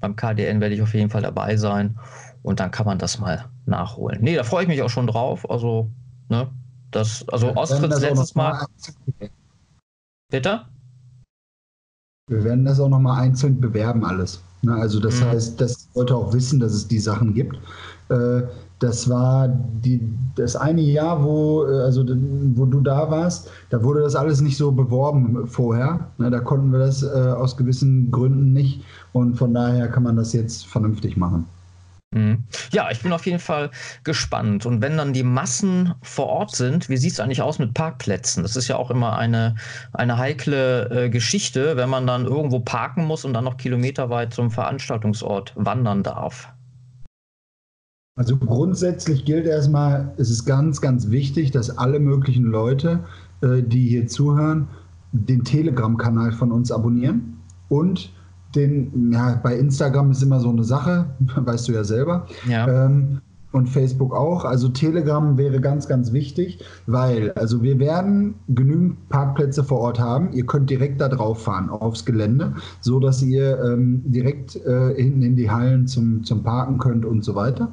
[0.00, 1.98] beim KDN werde ich auf jeden Fall dabei sein
[2.46, 4.20] und dann kann man das mal nachholen.
[4.22, 5.50] Nee, da freue ich mich auch schon drauf.
[5.50, 5.90] Also,
[6.28, 6.48] ne,
[6.92, 8.52] das, also Ostritz letztes Mal.
[8.52, 9.28] mal
[10.30, 10.60] Bitte?
[12.28, 14.40] Wir werden das auch nochmal einzeln bewerben, alles.
[14.62, 15.24] Ne, also das mhm.
[15.24, 17.56] heißt, das sollte auch wissen, dass es die Sachen gibt.
[18.10, 18.42] Äh,
[18.78, 20.00] das war die,
[20.36, 22.04] das eine Jahr, wo, äh, also,
[22.54, 26.10] wo du da warst, da wurde das alles nicht so beworben vorher.
[26.18, 28.84] Ne, da konnten wir das äh, aus gewissen Gründen nicht.
[29.12, 31.46] Und von daher kann man das jetzt vernünftig machen.
[32.12, 32.44] Mhm.
[32.70, 33.70] Ja, ich bin auf jeden Fall
[34.04, 34.64] gespannt.
[34.64, 38.42] Und wenn dann die Massen vor Ort sind, wie sieht es eigentlich aus mit Parkplätzen?
[38.42, 39.56] Das ist ja auch immer eine,
[39.92, 44.50] eine heikle äh, Geschichte, wenn man dann irgendwo parken muss und dann noch kilometerweit zum
[44.50, 46.48] Veranstaltungsort wandern darf.
[48.18, 53.04] Also grundsätzlich gilt erstmal, es ist ganz, ganz wichtig, dass alle möglichen Leute,
[53.42, 54.68] äh, die hier zuhören,
[55.12, 57.38] den Telegram-Kanal von uns abonnieren
[57.68, 58.10] und
[58.56, 62.26] den, ja, bei Instagram ist immer so eine Sache, weißt du ja selber.
[62.48, 62.86] Ja.
[62.86, 63.20] Ähm,
[63.52, 64.44] und Facebook auch.
[64.44, 70.32] Also Telegram wäre ganz, ganz wichtig, weil also wir werden genügend Parkplätze vor Ort haben.
[70.32, 75.22] Ihr könnt direkt da drauf fahren aufs Gelände, so dass ihr ähm, direkt äh, hinten
[75.22, 77.72] in die Hallen zum, zum Parken könnt und so weiter.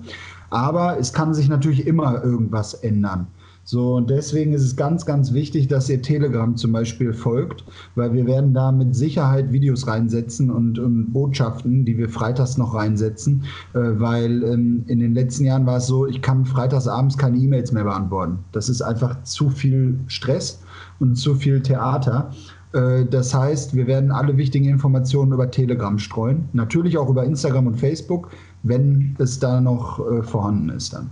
[0.50, 3.28] Aber es kann sich natürlich immer irgendwas ändern.
[3.66, 7.64] So, und deswegen ist es ganz, ganz wichtig, dass ihr Telegram zum Beispiel folgt,
[7.96, 12.76] weil wir werden da mit Sicherheit Videos reinsetzen und, und Botschaften, die wir freitags noch
[12.76, 17.18] reinsetzen, äh, weil ähm, in den letzten Jahren war es so, ich kann freitags abends
[17.18, 18.40] keine E-Mails mehr beantworten.
[18.52, 20.62] Das ist einfach zu viel Stress
[21.00, 22.32] und zu viel Theater.
[22.74, 27.68] Äh, das heißt, wir werden alle wichtigen Informationen über Telegram streuen, natürlich auch über Instagram
[27.68, 28.30] und Facebook,
[28.64, 31.10] wenn es da noch äh, vorhanden ist dann.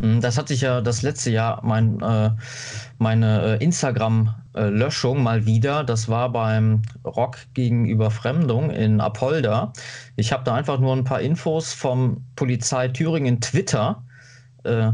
[0.00, 2.30] Hm, das hat sich ja das letzte Jahr mein, äh,
[2.98, 5.84] meine äh, Instagram-Löschung mal wieder.
[5.84, 9.72] Das war beim Rock gegen Überfremdung in Apolda.
[10.16, 14.02] Ich habe da einfach nur ein paar Infos vom Polizei Thüringen Twitter
[14.64, 14.92] äh,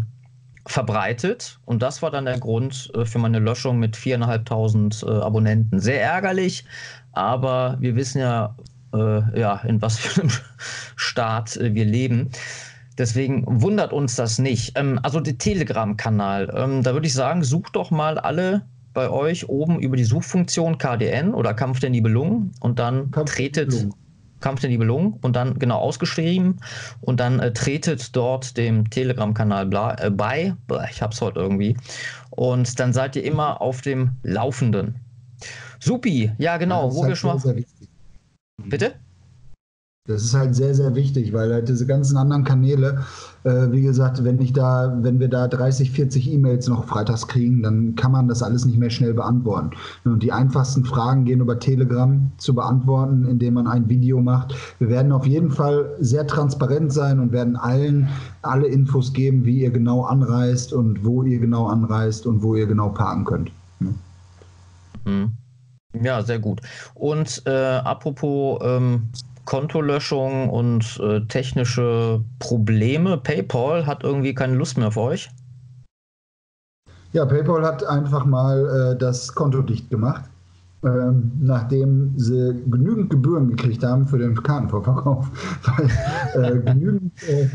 [0.66, 5.80] verbreitet und das war dann der Grund äh, für meine Löschung mit viereinhalbtausend äh, Abonnenten.
[5.80, 6.64] Sehr ärgerlich,
[7.12, 8.54] aber wir wissen ja,
[8.92, 10.30] äh, ja, in was für einem
[10.96, 12.30] Staat wir leben.
[12.98, 14.72] Deswegen wundert uns das nicht.
[14.76, 19.48] Ähm, also der Telegram-Kanal, ähm, da würde ich sagen, sucht doch mal alle bei euch
[19.48, 23.88] oben über die Suchfunktion KDN oder Kampf der Nibelungen und dann Kampf tretet
[24.40, 26.60] Kampf der Nibelungen und dann genau ausgeschrieben
[27.00, 30.54] und dann äh, tretet dort dem Telegram-Kanal äh, bei.
[30.90, 31.76] Ich hab's heute irgendwie.
[32.30, 34.96] Und dann seid ihr immer auf dem Laufenden.
[35.80, 37.64] Supi, ja genau, ja, wo wir schon mal.
[38.64, 38.94] Bitte?
[40.08, 43.04] Das ist halt sehr, sehr wichtig, weil halt diese ganzen anderen Kanäle,
[43.44, 47.62] äh, wie gesagt, wenn ich da, wenn wir da 30, 40 E-Mails noch freitags kriegen,
[47.62, 49.72] dann kann man das alles nicht mehr schnell beantworten.
[50.06, 54.54] Und die einfachsten Fragen gehen über Telegram zu beantworten, indem man ein Video macht.
[54.78, 58.08] Wir werden auf jeden Fall sehr transparent sein und werden allen
[58.40, 62.66] alle Infos geben, wie ihr genau anreist und wo ihr genau anreist und wo ihr
[62.66, 63.52] genau parken könnt.
[65.04, 65.32] Mhm.
[66.02, 66.60] Ja, sehr gut.
[66.94, 69.08] Und äh, apropos ähm,
[69.48, 73.16] Kontolöschung und äh, technische Probleme.
[73.16, 75.30] PayPal hat irgendwie keine Lust mehr auf euch.
[77.14, 80.24] Ja, PayPal hat einfach mal äh, das Konto dicht gemacht,
[80.84, 85.30] ähm, nachdem sie genügend Gebühren gekriegt haben für den Kartenvorverkauf.
[86.34, 87.48] Weil äh, genügend, äh,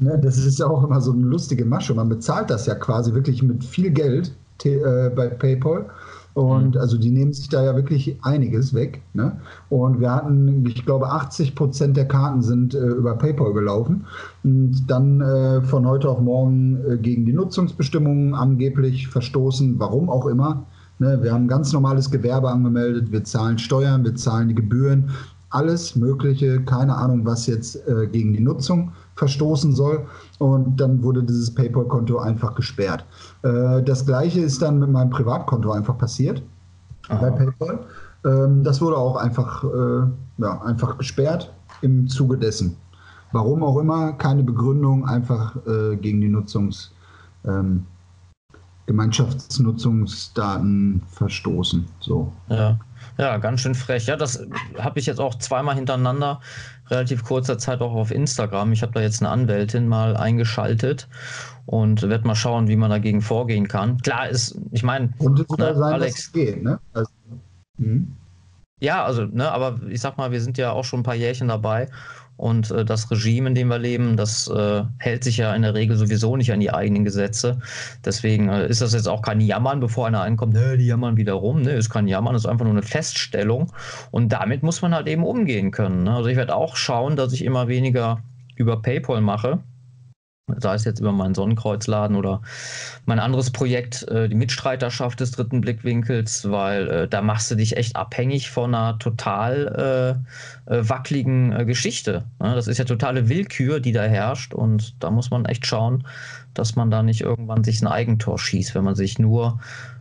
[0.00, 1.94] ne, das ist ja auch immer so eine lustige Masche.
[1.94, 5.86] Man bezahlt das ja quasi wirklich mit viel Geld äh, bei PayPal
[6.36, 6.80] und mhm.
[6.80, 9.00] also die nehmen sich da ja wirklich einiges weg.
[9.14, 9.40] Ne?
[9.70, 14.04] Und wir hatten, ich glaube, 80 Prozent der Karten sind äh, über PayPal gelaufen.
[14.44, 20.26] Und dann äh, von heute auf morgen äh, gegen die Nutzungsbestimmungen angeblich verstoßen, warum auch
[20.26, 20.66] immer.
[20.98, 21.20] Ne?
[21.22, 25.12] Wir haben ganz normales Gewerbe angemeldet, wir zahlen Steuern, wir zahlen die Gebühren,
[25.56, 30.04] alles Mögliche, keine Ahnung, was jetzt äh, gegen die Nutzung verstoßen soll.
[30.38, 33.06] Und dann wurde dieses PayPal-Konto einfach gesperrt.
[33.42, 36.42] Äh, das gleiche ist dann mit meinem Privatkonto einfach passiert
[37.08, 37.16] Aha.
[37.16, 37.78] bei PayPal.
[38.26, 40.02] Ähm, das wurde auch einfach, äh,
[40.38, 42.76] ja, einfach gesperrt im Zuge dessen.
[43.32, 46.92] Warum auch immer, keine Begründung, einfach äh, gegen die Nutzungs,
[47.44, 47.86] ähm,
[48.86, 51.86] Gemeinschaftsnutzungsdaten verstoßen.
[52.00, 52.32] So.
[52.48, 52.78] Ja.
[53.18, 54.06] Ja, ganz schön frech.
[54.06, 54.46] Ja, das
[54.78, 56.40] habe ich jetzt auch zweimal hintereinander
[56.88, 58.72] relativ kurzer Zeit auch auf Instagram.
[58.72, 61.08] Ich habe da jetzt eine Anwältin mal eingeschaltet
[61.66, 63.98] und werde mal schauen, wie man dagegen vorgehen kann.
[63.98, 66.78] Klar ist, ich meine, ne, Alex, geht, ne?
[66.92, 67.10] Also,
[67.78, 68.16] hm?
[68.80, 71.48] Ja, also, ne, aber ich sag mal, wir sind ja auch schon ein paar Jährchen
[71.48, 71.88] dabei
[72.36, 75.74] Und äh, das Regime, in dem wir leben, das äh, hält sich ja in der
[75.74, 77.58] Regel sowieso nicht an die eigenen Gesetze.
[78.04, 81.34] Deswegen äh, ist das jetzt auch kein Jammern, bevor einer einkommt, ne, die jammern wieder
[81.34, 81.62] rum.
[81.62, 83.72] Ne, ist kein Jammern, ist einfach nur eine Feststellung.
[84.10, 86.04] Und damit muss man halt eben umgehen können.
[86.04, 86.14] Ne?
[86.14, 88.20] Also ich werde auch schauen, dass ich immer weniger
[88.56, 89.60] über PayPal mache
[90.58, 92.40] sei es jetzt über meinen Sonnenkreuzladen oder
[93.04, 97.76] mein anderes Projekt, äh, die Mitstreiterschaft des dritten Blickwinkels, weil äh, da machst du dich
[97.76, 100.20] echt abhängig von einer total
[100.68, 102.24] äh, äh wackeligen äh, Geschichte.
[102.40, 102.54] Ne?
[102.54, 106.06] Das ist ja totale Willkür, die da herrscht und da muss man echt schauen,
[106.54, 109.58] dass man da nicht irgendwann sich ein Eigentor schießt, wenn man sich nur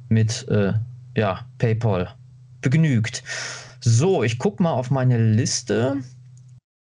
[0.10, 0.74] mit äh,
[1.18, 2.10] ja, PayPal
[2.62, 3.24] begnügt.
[3.80, 5.98] So, ich gucke mal auf meine Liste.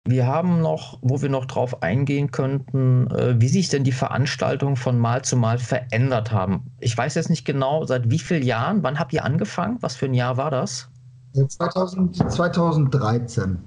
[0.10, 4.78] Wir haben noch, wo wir noch drauf eingehen könnten, äh, wie sich denn die Veranstaltungen
[4.78, 6.72] von Mal zu Mal verändert haben.
[6.80, 9.78] Ich weiß jetzt nicht genau, seit wie vielen Jahren, wann habt ihr angefangen?
[9.82, 10.88] Was für ein Jahr war das?
[11.34, 13.60] 2000, 2013.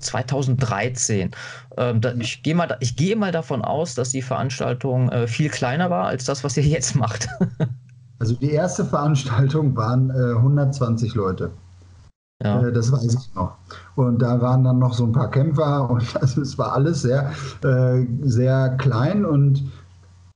[0.00, 1.30] 2013.
[1.76, 5.90] Ähm, da, ich gehe mal, geh mal davon aus, dass die Veranstaltung äh, viel kleiner
[5.90, 7.28] war als das, was ihr jetzt macht.
[8.18, 11.52] also die erste Veranstaltung waren äh, 120 Leute.
[12.42, 12.60] Ja.
[12.60, 13.56] Äh, das weiß ich noch.
[13.96, 17.30] Und da waren dann noch so ein paar Kämpfer und also es war alles sehr,
[17.62, 19.64] äh, sehr klein und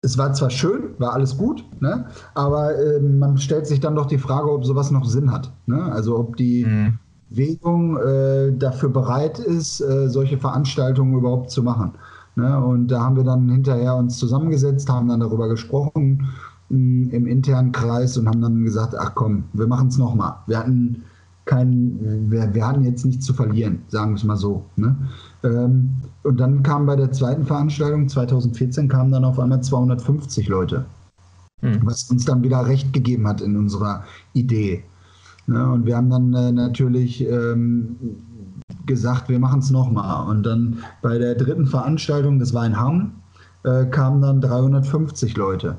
[0.03, 2.07] es war zwar schön, war alles gut, ne?
[2.35, 5.53] aber äh, man stellt sich dann doch die Frage, ob sowas noch Sinn hat.
[5.67, 5.83] Ne?
[5.93, 6.99] Also ob die mhm.
[7.31, 11.95] Bewegung äh, dafür bereit ist, äh, solche Veranstaltungen überhaupt zu machen.
[12.37, 12.65] Ne?
[12.65, 16.29] Und da haben wir dann hinterher uns zusammengesetzt, haben dann darüber gesprochen
[16.69, 20.37] mh, mm, im internen Kreis und haben dann gesagt, ach komm, wir machen es nochmal.
[20.47, 21.03] Wir hatten
[21.49, 24.67] kein, wir, wir hatten jetzt nichts zu verlieren, sagen wir es mal so.
[24.77, 24.95] Ne?
[25.43, 25.91] Ähm,
[26.23, 30.85] und dann kam bei der zweiten Veranstaltung 2014 kamen dann auf einmal 250 Leute,
[31.63, 31.81] hm.
[31.85, 34.85] was uns dann wieder recht gegeben hat in unserer Idee.
[35.47, 35.73] Ne?
[35.73, 37.97] Und wir haben dann äh, natürlich ähm,
[38.85, 40.29] gesagt, wir machen es nochmal.
[40.29, 43.13] Und dann bei der dritten Veranstaltung, das war in Hamm,
[43.65, 45.79] äh, kamen dann 350 Leute.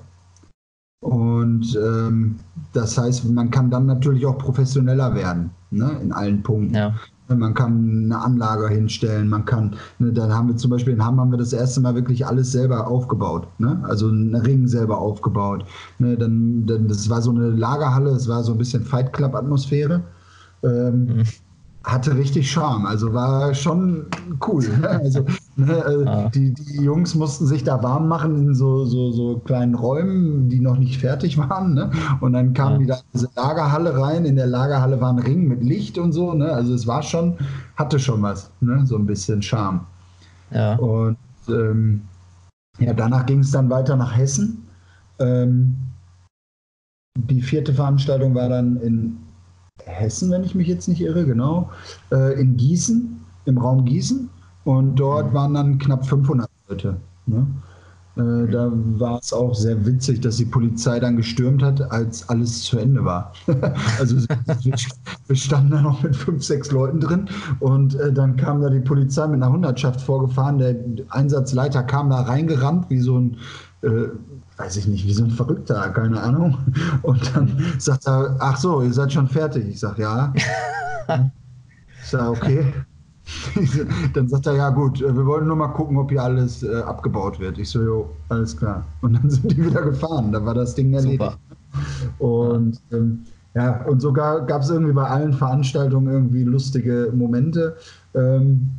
[1.01, 2.35] Und ähm,
[2.73, 6.75] das heißt, man kann dann natürlich auch professioneller werden, ne, in allen Punkten.
[6.75, 6.93] Ja.
[7.29, 11.19] Man kann eine Anlage hinstellen, man kann, ne, dann haben wir zum Beispiel in Hamm
[11.19, 13.79] haben wir das erste Mal wirklich alles selber aufgebaut, ne?
[13.83, 15.63] also einen Ring selber aufgebaut.
[15.99, 16.17] Ne?
[16.17, 20.01] Dann, dann, das war so eine Lagerhalle, es war so ein bisschen Fight Club Atmosphäre.
[20.63, 21.23] Ähm, mhm
[21.83, 22.85] hatte richtig Charme.
[22.85, 24.05] Also war schon
[24.47, 24.67] cool.
[24.67, 24.89] Ne?
[24.99, 26.29] Also ne, äh, ah.
[26.29, 30.59] die, die Jungs mussten sich da warm machen in so, so, so kleinen Räumen, die
[30.59, 31.73] noch nicht fertig waren.
[31.73, 31.89] Ne?
[32.19, 32.79] Und dann kamen ah.
[32.79, 34.25] die da in diese Lagerhalle rein.
[34.25, 36.33] In der Lagerhalle war ein Ring mit Licht und so.
[36.33, 36.51] Ne?
[36.51, 37.37] Also es war schon,
[37.75, 38.85] hatte schon was, ne?
[38.85, 39.81] so ein bisschen Charme.
[40.51, 40.75] Ja.
[40.75, 42.01] Und ähm,
[42.79, 44.67] ja, danach ging es dann weiter nach Hessen.
[45.19, 45.75] Ähm,
[47.15, 49.17] die vierte Veranstaltung war dann in
[49.89, 51.69] Hessen, wenn ich mich jetzt nicht irre, genau,
[52.11, 54.29] äh, in Gießen, im Raum Gießen.
[54.63, 55.33] Und dort mhm.
[55.33, 56.97] waren dann knapp 500 Leute.
[57.25, 57.45] Ne?
[58.19, 62.63] Äh, da war es auch sehr witzig, dass die Polizei dann gestürmt hat, als alles
[62.63, 63.33] zu Ende war.
[63.99, 64.17] also
[65.27, 68.79] wir standen da noch mit fünf, sechs Leuten drin und äh, dann kam da die
[68.79, 70.57] Polizei mit einer Hundertschaft vorgefahren.
[70.57, 70.75] Der
[71.09, 73.37] Einsatzleiter kam da reingerannt wie so ein
[73.83, 74.09] äh,
[74.59, 76.57] weiß ich nicht, wie so ein Verrückter, keine Ahnung.
[77.01, 79.65] Und dann sagt er, ach so, ihr seid schon fertig.
[79.67, 80.33] Ich sage, ja.
[82.01, 82.73] Ich sage, okay.
[84.13, 87.39] dann sagt er, ja gut, wir wollen nur mal gucken, ob hier alles äh, abgebaut
[87.39, 87.57] wird.
[87.57, 88.83] Ich so, jo, alles klar.
[89.01, 90.31] Und dann sind die wieder gefahren.
[90.31, 91.37] Da war das Ding erledigt.
[92.17, 93.23] Und ähm,
[93.55, 97.77] ja, und sogar gab es irgendwie bei allen Veranstaltungen irgendwie lustige Momente.
[98.13, 98.69] Ähm,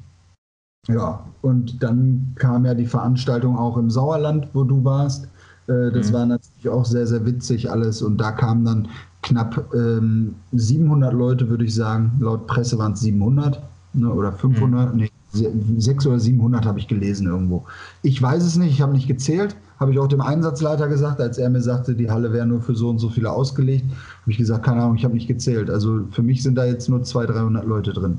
[0.88, 5.28] ja, und dann kam ja die Veranstaltung auch im Sauerland, wo du warst.
[5.70, 6.14] Äh, das mhm.
[6.14, 8.02] war natürlich auch sehr, sehr witzig alles.
[8.02, 8.88] Und da kamen dann
[9.22, 12.12] knapp ähm, 700 Leute, würde ich sagen.
[12.20, 13.62] Laut Presse waren es 700
[13.94, 14.92] ne, oder 500.
[14.94, 15.00] Mhm.
[15.00, 17.64] Nee, 600 oder 700 habe ich gelesen irgendwo.
[18.02, 19.54] Ich weiß es nicht, ich habe nicht gezählt.
[19.78, 22.74] Habe ich auch dem Einsatzleiter gesagt, als er mir sagte, die Halle wäre nur für
[22.74, 23.84] so und so viele ausgelegt.
[24.22, 25.70] Habe ich gesagt, keine Ahnung, ich habe nicht gezählt.
[25.70, 28.18] Also für mich sind da jetzt nur 200, 300 Leute drin.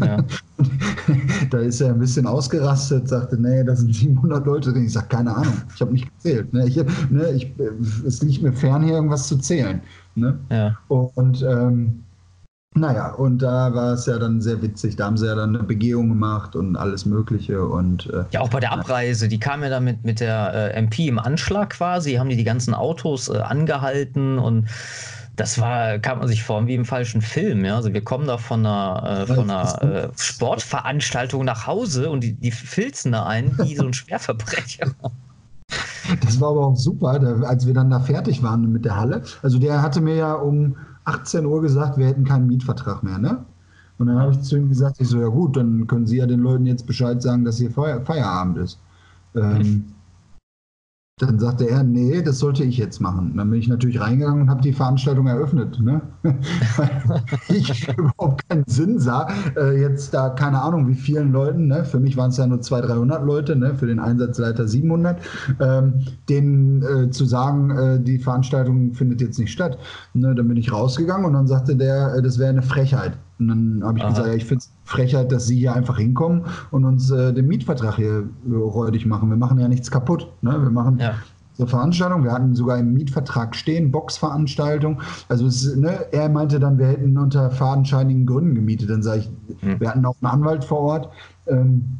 [0.00, 0.18] Ja.
[1.50, 4.86] da ist er ein bisschen ausgerastet, sagte, nee, da sind 700 Leute drin.
[4.86, 6.52] Ich sage, keine Ahnung, ich habe nicht gezählt.
[6.52, 6.66] Ne?
[6.66, 6.76] Ich,
[7.10, 7.52] ne, ich,
[8.06, 9.80] es liegt mir fern, hier irgendwas zu zählen.
[10.14, 10.38] Ne?
[10.50, 10.78] Ja.
[10.88, 12.04] Und ähm,
[12.76, 14.96] naja, und da war es ja dann sehr witzig.
[14.96, 17.64] Da haben sie ja dann eine Begehung gemacht und alles Mögliche.
[17.64, 20.78] Und, äh, ja, auch bei der Abreise, die kam ja dann mit, mit der äh,
[20.78, 24.66] MP im Anschlag quasi, haben die die ganzen Autos äh, angehalten und
[25.36, 27.64] das war, kam man sich vor wie im falschen Film.
[27.64, 27.76] Ja?
[27.76, 32.34] Also wir kommen da von einer, äh, von einer äh, Sportveranstaltung nach Hause und die,
[32.34, 34.92] die filzen da ein wie so ein Schwerverbrecher.
[36.22, 39.22] Das war aber auch super, da, als wir dann da fertig waren mit der Halle.
[39.42, 43.44] Also der hatte mir ja um 18 Uhr gesagt, wir hätten keinen Mietvertrag mehr, ne?
[43.98, 46.26] Und dann habe ich zu ihm gesagt, ich so, ja gut, dann können Sie ja
[46.26, 48.80] den Leuten jetzt Bescheid sagen, dass hier Feierabend ist.
[49.36, 49.93] Ähm,
[51.18, 53.34] dann sagte er, nee, das sollte ich jetzt machen.
[53.36, 55.78] Dann bin ich natürlich reingegangen und habe die Veranstaltung eröffnet.
[55.80, 56.00] Ne?
[56.76, 61.84] Weil ich überhaupt keinen Sinn sah, äh, jetzt da keine Ahnung wie vielen Leuten, ne?
[61.84, 63.76] für mich waren es ja nur 200, 300 Leute, ne?
[63.76, 65.22] für den Einsatzleiter 700,
[65.60, 69.78] ähm, denen äh, zu sagen, äh, die Veranstaltung findet jetzt nicht statt.
[70.14, 70.34] Ne?
[70.34, 73.16] Dann bin ich rausgegangen und dann sagte der, äh, das wäre eine Frechheit.
[73.38, 74.10] Und dann habe ich Aha.
[74.10, 77.46] gesagt, ja, ich finde es Frechheit, dass Sie hier einfach hinkommen und uns äh, den
[77.46, 79.28] Mietvertrag hier äh, räudig machen.
[79.30, 80.30] Wir machen ja nichts kaputt.
[80.42, 80.52] Ne?
[80.52, 81.14] Wir machen ja.
[81.54, 82.24] so Veranstaltungen.
[82.24, 85.00] Wir hatten sogar im Mietvertrag stehen, Boxveranstaltung.
[85.28, 88.90] Also es, ne, er meinte dann, wir hätten unter fadenscheinigen Gründen gemietet.
[88.90, 89.30] Dann sage ich,
[89.60, 89.80] hm.
[89.80, 91.08] wir hatten auch einen Anwalt vor Ort.
[91.46, 91.98] Ähm,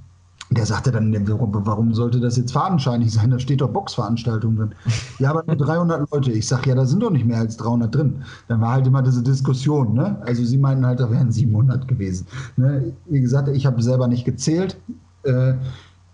[0.54, 3.30] der sagte dann, warum sollte das jetzt fadenscheinig sein?
[3.30, 4.74] Da steht doch Boxveranstaltung drin.
[5.18, 6.32] Ja, aber nur 300 Leute.
[6.32, 8.22] Ich sage, ja, da sind doch nicht mehr als 300 drin.
[8.48, 9.94] Dann war halt immer diese Diskussion.
[9.94, 10.16] Ne?
[10.26, 12.26] Also sie meinten halt, da wären 700 gewesen.
[12.56, 12.92] Ne?
[13.06, 14.78] Wie gesagt, ich habe selber nicht gezählt.
[15.24, 15.54] Äh,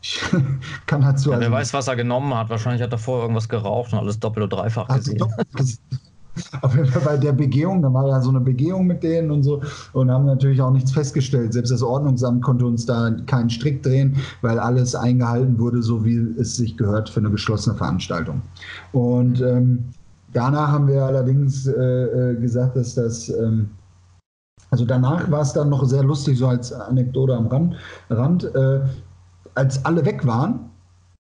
[0.03, 0.21] ich
[0.87, 1.31] kann dazu.
[1.31, 2.49] Ja, wer also weiß, was er genommen hat.
[2.51, 5.23] Wahrscheinlich hat er vorher irgendwas geraucht und alles doppelt oder dreifach gesehen.
[6.63, 9.43] Auf jeden Fall bei der Begehung, da war ja so eine Begehung mit denen und
[9.43, 9.63] so
[9.93, 11.53] und haben natürlich auch nichts festgestellt.
[11.53, 16.17] Selbst das Ordnungsamt konnte uns da keinen Strick drehen, weil alles eingehalten wurde, so wie
[16.39, 18.43] es sich gehört für eine geschlossene Veranstaltung.
[18.93, 19.85] Und ähm,
[20.33, 23.71] danach haben wir allerdings äh, äh gesagt, dass das, ähm,
[24.71, 27.75] also danach war es dann noch sehr lustig, so als Anekdote am Rand,
[28.09, 28.81] Rand äh,
[29.55, 30.71] als alle weg waren,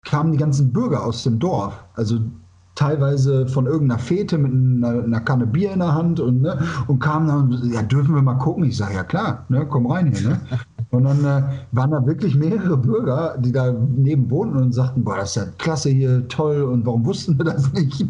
[0.05, 1.85] kamen die ganzen Bürger aus dem Dorf.
[1.95, 2.21] Also
[2.75, 6.99] teilweise von irgendeiner Fete mit einer, einer, Kanne Bier in der Hand und, ne, und
[6.99, 8.65] kamen dann, ja, dürfen wir mal gucken?
[8.65, 10.31] Ich sage, ja klar, ne, komm rein hier.
[10.31, 10.41] Ne?
[10.95, 15.17] Und dann äh, waren da wirklich mehrere Bürger, die da neben wohnten und sagten, boah,
[15.17, 18.07] das ist ja klasse hier, toll und warum wussten wir das nicht?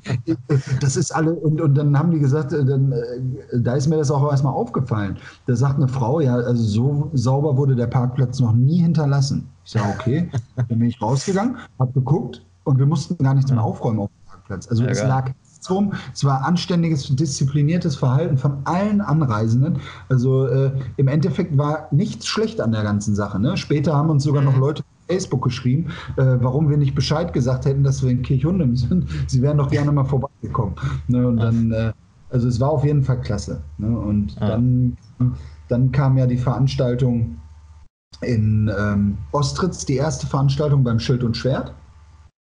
[0.80, 3.96] das ist alle, und, und dann haben die gesagt, äh, dann, äh, da ist mir
[3.96, 5.18] das auch erstmal aufgefallen.
[5.46, 9.46] Da sagt eine Frau, ja, also so sauber wurde der Parkplatz noch nie hinterlassen.
[9.64, 13.62] Ich sage, okay, dann bin ich rausgegangen, habe geguckt, und wir mussten gar nichts mehr
[13.62, 14.68] aufräumen auf dem Parkplatz.
[14.68, 15.32] Also ja, es lag
[15.70, 15.92] rum.
[16.14, 19.78] Es war anständiges, diszipliniertes Verhalten von allen Anreisenden.
[20.08, 23.38] Also äh, im Endeffekt war nichts schlecht an der ganzen Sache.
[23.38, 23.56] Ne?
[23.56, 24.60] Später haben uns sogar noch mhm.
[24.60, 28.76] Leute auf Facebook geschrieben, äh, warum wir nicht Bescheid gesagt hätten, dass wir in Kirchhundem
[28.76, 29.08] sind.
[29.26, 30.74] Sie wären doch gerne mal vorbeigekommen.
[31.08, 31.26] Ne?
[31.26, 31.92] Und dann, äh,
[32.30, 33.62] also es war auf jeden Fall klasse.
[33.78, 33.98] Ne?
[33.98, 34.48] Und ja.
[34.48, 34.96] dann,
[35.68, 37.36] dann kam ja die Veranstaltung
[38.20, 41.72] in ähm, Ostritz, die erste Veranstaltung beim Schild und Schwert.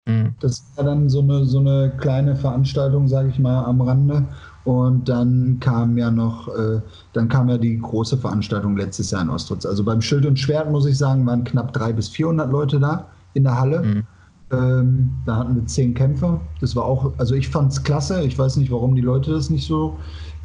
[0.06, 0.36] Mhm.
[0.40, 4.24] Das war dann so eine, so eine kleine Veranstaltung, sage ich mal, am Rande.
[4.64, 6.82] Und dann kam ja noch, äh,
[7.14, 9.66] dann kam ja die große Veranstaltung letztes Jahr in Ostritz.
[9.66, 13.08] Also beim Schild und Schwert, muss ich sagen, waren knapp 300 bis 400 Leute da
[13.34, 13.82] in der Halle.
[13.82, 14.04] Mhm.
[14.52, 16.40] Ähm, da hatten wir zehn Kämpfer.
[16.62, 18.24] Das war auch, also ich fand es klasse.
[18.24, 19.98] Ich weiß nicht, warum die Leute das nicht so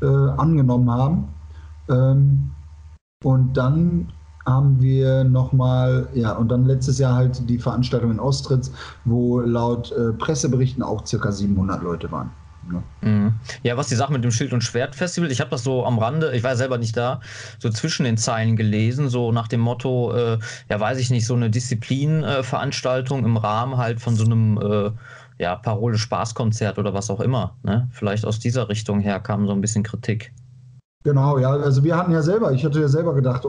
[0.02, 1.28] äh, angenommen haben.
[1.88, 2.50] Ähm,
[3.22, 4.08] und dann
[4.46, 8.72] haben wir nochmal, ja, und dann letztes Jahr halt die Veranstaltung in Ostritz,
[9.04, 12.30] wo laut äh, Presseberichten auch circa 700 Leute waren.
[12.68, 12.82] Ne?
[13.02, 13.34] Mhm.
[13.62, 16.32] Ja, was die Sache mit dem Schild- und Schwert-Festival, ich habe das so am Rande,
[16.34, 17.20] ich war selber nicht da,
[17.58, 20.38] so zwischen den Zeilen gelesen, so nach dem Motto, äh,
[20.68, 24.90] ja, weiß ich nicht, so eine Disziplinveranstaltung äh, im Rahmen halt von so einem äh,
[25.38, 27.56] ja, Parole-Spaßkonzert oder was auch immer.
[27.62, 27.88] Ne?
[27.92, 30.32] Vielleicht aus dieser Richtung her kam so ein bisschen Kritik.
[31.02, 33.48] Genau, ja, also wir hatten ja selber, ich hatte ja selber gedacht, oh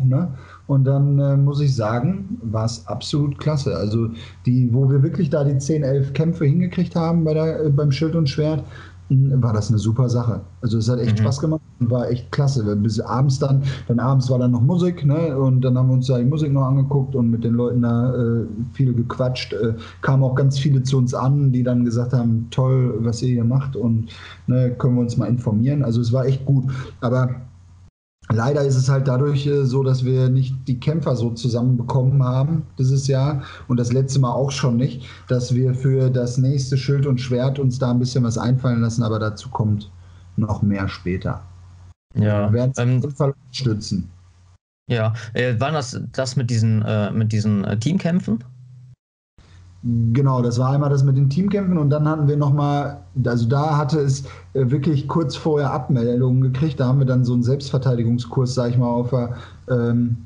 [0.00, 0.34] oh, ne?
[0.66, 3.76] Und dann äh, muss ich sagen, war es absolut klasse.
[3.76, 4.08] Also
[4.46, 7.92] die, wo wir wirklich da die 10, 11 Kämpfe hingekriegt haben bei der, äh, beim
[7.92, 8.64] Schild und Schwert,
[9.10, 10.42] war das eine super Sache.
[10.60, 11.22] Also es hat echt mhm.
[11.22, 12.76] Spaß gemacht und war echt klasse.
[12.76, 15.36] Bis abends dann, dann abends war dann noch Musik, ne?
[15.38, 18.14] Und dann haben wir uns da die Musik noch angeguckt und mit den Leuten da
[18.14, 19.54] äh, viel gequatscht.
[19.54, 23.28] Äh, kamen auch ganz viele zu uns an, die dann gesagt haben, toll, was ihr
[23.28, 24.08] hier macht und
[24.46, 25.82] ne, können wir uns mal informieren.
[25.82, 26.64] Also es war echt gut.
[27.00, 27.47] Aber
[28.30, 32.66] Leider ist es halt dadurch äh, so, dass wir nicht die Kämpfer so zusammenbekommen haben
[32.78, 37.06] dieses Jahr und das letzte Mal auch schon nicht, dass wir für das nächste Schild
[37.06, 39.90] und Schwert uns da ein bisschen was einfallen lassen, aber dazu kommt
[40.36, 41.42] noch mehr später.
[42.14, 42.48] Ja.
[42.48, 44.10] Wir werden es ähm, auf jeden stützen.
[44.90, 48.42] Ja, äh, waren das das mit diesen, äh, mit diesen äh, Teamkämpfen?
[49.84, 53.76] Genau, das war einmal das mit den Teamkämpfen und dann hatten wir nochmal, also da
[53.76, 54.24] hatte es
[54.54, 56.80] äh, wirklich kurz vorher Abmeldungen gekriegt.
[56.80, 59.36] Da haben wir dann so einen Selbstverteidigungskurs, sag ich mal, auf der,
[59.70, 60.16] ähm,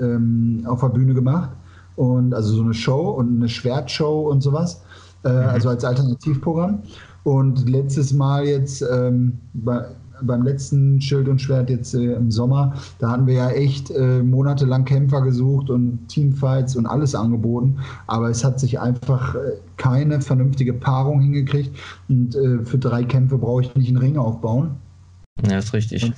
[0.00, 1.50] ähm, auf der Bühne gemacht.
[1.96, 4.82] Und also so eine Show und eine Schwertshow und sowas.
[5.24, 5.48] Äh, mhm.
[5.50, 6.78] Also als Alternativprogramm.
[7.24, 9.84] Und letztes Mal jetzt ähm, bei,
[10.26, 14.22] beim letzten Schild und Schwert jetzt äh, im Sommer, da hatten wir ja echt äh,
[14.22, 17.78] monatelang Kämpfer gesucht und Teamfights und alles angeboten.
[18.06, 19.38] Aber es hat sich einfach äh,
[19.76, 21.76] keine vernünftige Paarung hingekriegt.
[22.08, 24.76] Und äh, für drei Kämpfe brauche ich nicht einen Ring aufbauen.
[25.48, 26.04] Ja, ist richtig.
[26.04, 26.14] Und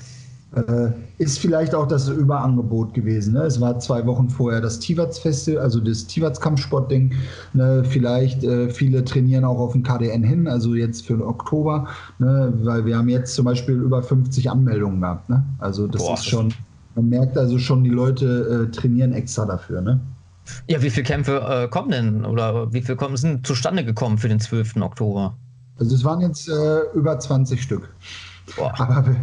[0.55, 3.33] Äh, ist vielleicht auch das Überangebot gewesen.
[3.33, 3.41] Ne?
[3.41, 7.13] Es war zwei Wochen vorher das Tivats Festival, also das Tivats Kampfsportding.
[7.53, 7.83] Ne?
[7.87, 11.87] Vielleicht äh, viele trainieren auch auf den KDN hin, also jetzt für den Oktober,
[12.19, 12.53] ne?
[12.63, 15.29] weil wir haben jetzt zum Beispiel über 50 Anmeldungen gehabt.
[15.29, 15.43] Ne?
[15.59, 16.53] Also das Boah, ist schon,
[16.95, 19.81] man merkt also schon, die Leute äh, trainieren extra dafür.
[19.81, 19.99] Ne?
[20.67, 24.29] Ja, wie viele Kämpfe äh, kommen denn oder wie viele kommen, sind zustande gekommen für
[24.29, 24.77] den 12.
[24.77, 25.35] Oktober?
[25.79, 27.93] Also es waren jetzt äh, über 20 Stück.
[28.55, 28.73] Boah.
[28.79, 29.15] Aber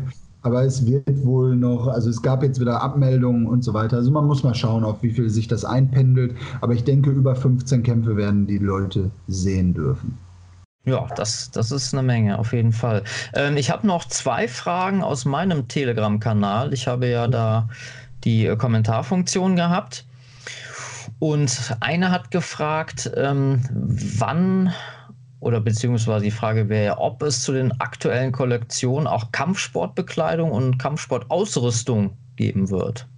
[0.43, 3.97] aber es wird wohl noch, also es gab jetzt wieder Abmeldungen und so weiter.
[3.97, 6.35] Also man muss mal schauen, auf wie viel sich das einpendelt.
[6.61, 10.19] Aber ich denke, über 15 Kämpfe werden die Leute sehen dürfen.
[10.85, 13.05] Ja, das, das ist eine Menge, auf jeden Fall.
[13.35, 16.73] Ähm, ich habe noch zwei Fragen aus meinem Telegram-Kanal.
[16.75, 17.69] Ich habe ja da
[18.25, 20.05] die äh, Kommentarfunktion gehabt.
[21.21, 24.73] Und eine hat gefragt, ähm, wann
[25.43, 32.13] oder beziehungsweise die Frage wäre, ob es zu den aktuellen Kollektionen auch Kampfsportbekleidung und Kampfsportausrüstung
[32.37, 33.09] geben wird.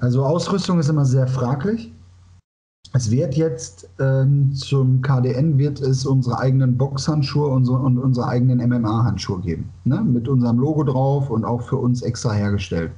[0.00, 1.92] Also Ausrüstung ist immer sehr fraglich.
[2.92, 8.58] Es wird jetzt ähm, zum KDN wird es unsere eigenen Boxhandschuhe unsere, und unsere eigenen
[8.68, 9.70] MMA-Handschuhe geben.
[9.84, 10.02] Ne?
[10.02, 12.90] Mit unserem Logo drauf und auch für uns extra hergestellt.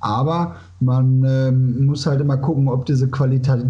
[0.00, 3.64] Aber man ähm, muss halt immer gucken, ob diese Qualität,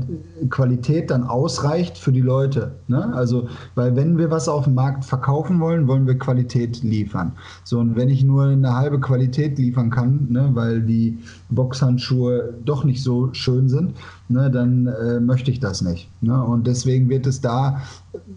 [0.48, 2.76] Qualität dann ausreicht für die Leute.
[2.86, 3.12] Ne?
[3.14, 7.32] Also, weil wenn wir was auf dem Markt verkaufen wollen, wollen wir Qualität liefern.
[7.64, 11.18] So, und wenn ich nur eine halbe Qualität liefern kann, ne, weil die
[11.50, 13.94] Boxhandschuhe doch nicht so schön sind,
[14.28, 16.08] ne, dann äh, möchte ich das nicht.
[16.20, 16.42] Ne?
[16.42, 17.80] Und deswegen wird es da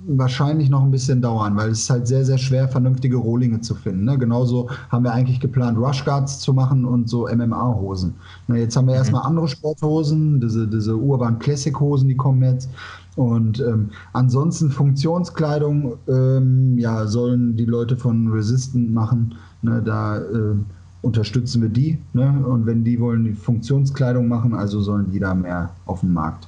[0.08, 3.76] wahrscheinlich noch ein bisschen dauern, weil es ist halt sehr, sehr schwer, vernünftige Rohlinge zu
[3.76, 4.06] finden.
[4.06, 4.18] Ne?
[4.18, 8.16] Genauso haben wir eigentlich geplant, Rushguards zu machen und so MMA-Hosen.
[8.48, 9.00] Ne, jetzt haben wir mhm.
[9.00, 12.70] erstmal andere Sporthosen, diese, diese Urban Classic-Hosen, die kommen jetzt.
[13.16, 19.36] Und ähm, ansonsten Funktionskleidung ähm, ja, sollen die Leute von Resistant machen.
[19.62, 20.56] Ne, da äh,
[21.04, 22.00] unterstützen wir die.
[22.14, 22.44] Ne?
[22.46, 26.48] Und wenn die wollen die Funktionskleidung machen, also sollen die da mehr auf den Markt.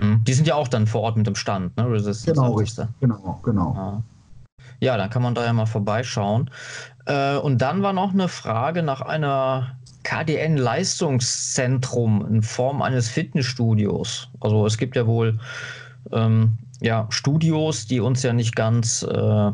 [0.00, 0.22] Mhm.
[0.24, 1.90] Die sind ja auch dann vor Ort mit dem Stand, ne?
[1.90, 2.40] Resistance.
[2.40, 2.86] Genau, richtig.
[3.00, 3.74] Genau, genau.
[3.74, 4.02] Ja.
[4.80, 4.96] ja.
[4.96, 6.50] dann kann man da ja mal vorbeischauen.
[7.06, 14.28] Äh, und dann war noch eine Frage nach einer KDN-Leistungszentrum in Form eines Fitnessstudios.
[14.40, 15.38] Also es gibt ja wohl
[16.12, 19.52] ähm, ja, Studios, die uns ja nicht ganz äh,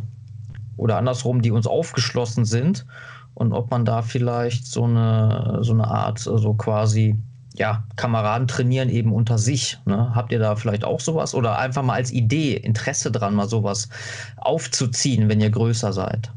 [0.77, 2.87] oder andersrum, die uns aufgeschlossen sind.
[3.35, 7.17] Und ob man da vielleicht so eine, so eine Art, so also quasi
[7.55, 9.79] ja, Kameraden trainieren eben unter sich.
[9.85, 10.15] Ne?
[10.15, 13.89] Habt ihr da vielleicht auch sowas oder einfach mal als Idee, Interesse dran, mal sowas
[14.37, 16.31] aufzuziehen, wenn ihr größer seid?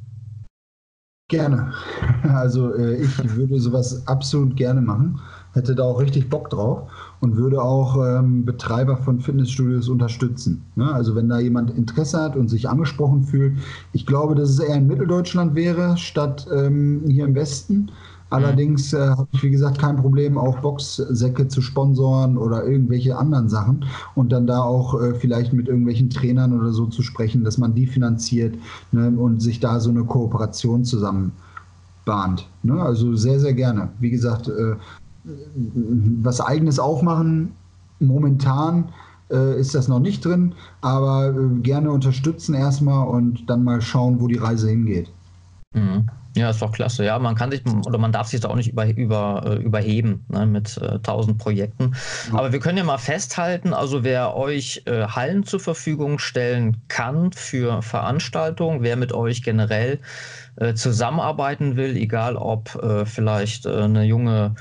[1.33, 1.71] Gerne.
[2.23, 5.19] Also äh, ich würde sowas absolut gerne machen,
[5.53, 10.63] hätte da auch richtig Bock drauf und würde auch ähm, Betreiber von Fitnessstudios unterstützen.
[10.75, 10.91] Ne?
[10.93, 13.57] Also wenn da jemand Interesse hat und sich angesprochen fühlt,
[13.91, 17.91] ich glaube, dass es eher in Mitteldeutschland wäre, statt ähm, hier im Westen.
[18.33, 23.47] Allerdings äh, habe ich, wie gesagt, kein Problem, auch Boxsäcke zu sponsoren oder irgendwelche anderen
[23.47, 27.59] Sachen und dann da auch äh, vielleicht mit irgendwelchen Trainern oder so zu sprechen, dass
[27.59, 28.55] man die finanziert
[28.91, 31.31] ne, und sich da so eine Kooperation zusammen
[32.05, 32.47] bahnt.
[32.63, 32.81] Ne?
[32.81, 33.89] Also sehr, sehr gerne.
[33.99, 34.75] Wie gesagt, äh,
[36.23, 37.51] was eigenes aufmachen,
[37.99, 38.85] momentan
[39.29, 44.19] äh, ist das noch nicht drin, aber äh, gerne unterstützen erstmal und dann mal schauen,
[44.19, 45.11] wo die Reise hingeht.
[45.75, 46.07] Mhm.
[46.35, 47.05] Ja, ist doch klasse.
[47.05, 50.25] Ja, man kann sich oder man darf sich da auch nicht über, über, äh, überheben
[50.29, 51.95] ne, mit äh, tausend äh, Projekten.
[52.31, 52.39] Ja.
[52.39, 57.31] Aber wir können ja mal festhalten, also wer euch äh, Hallen zur Verfügung stellen kann
[57.33, 59.99] für Veranstaltungen, wer mit euch generell
[60.55, 64.55] äh, zusammenarbeiten will, egal ob äh, vielleicht eine junge,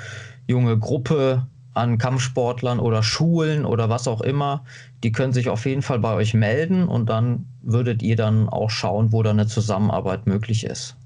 [0.46, 4.64] junge Gruppe an Kampfsportlern oder Schulen oder was auch immer,
[5.02, 8.68] die können sich auf jeden Fall bei euch melden und dann würdet ihr dann auch
[8.68, 10.96] schauen, wo da eine Zusammenarbeit möglich ist.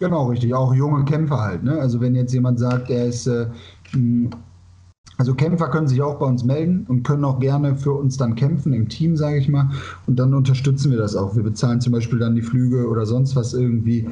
[0.00, 0.52] Genau, richtig.
[0.54, 1.62] Auch junge Kämpfer halt.
[1.62, 1.78] Ne?
[1.78, 3.46] Also wenn jetzt jemand sagt, er ist, äh,
[5.16, 8.34] also Kämpfer können sich auch bei uns melden und können auch gerne für uns dann
[8.34, 9.70] kämpfen im Team, sage ich mal.
[10.06, 11.36] Und dann unterstützen wir das auch.
[11.36, 14.08] Wir bezahlen zum Beispiel dann die Flüge oder sonst was irgendwie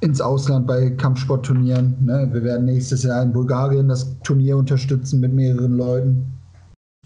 [0.00, 1.96] ins Ausland bei Kampfsportturnieren.
[2.04, 2.28] Ne?
[2.32, 6.35] Wir werden nächstes Jahr in Bulgarien das Turnier unterstützen mit mehreren Leuten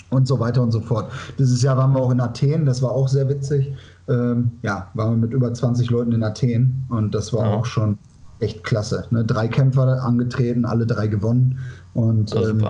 [0.09, 1.11] und so weiter und so fort.
[1.39, 3.73] Dieses Jahr waren wir auch in Athen, das war auch sehr witzig
[4.11, 7.55] ähm, ja, waren wir mit über 20 Leuten in Athen und das war ja.
[7.55, 7.97] auch schon
[8.41, 9.05] echt klasse.
[9.11, 9.25] Ne?
[9.25, 11.59] Drei Kämpfer angetreten, alle drei gewonnen
[11.95, 12.67] und ähm,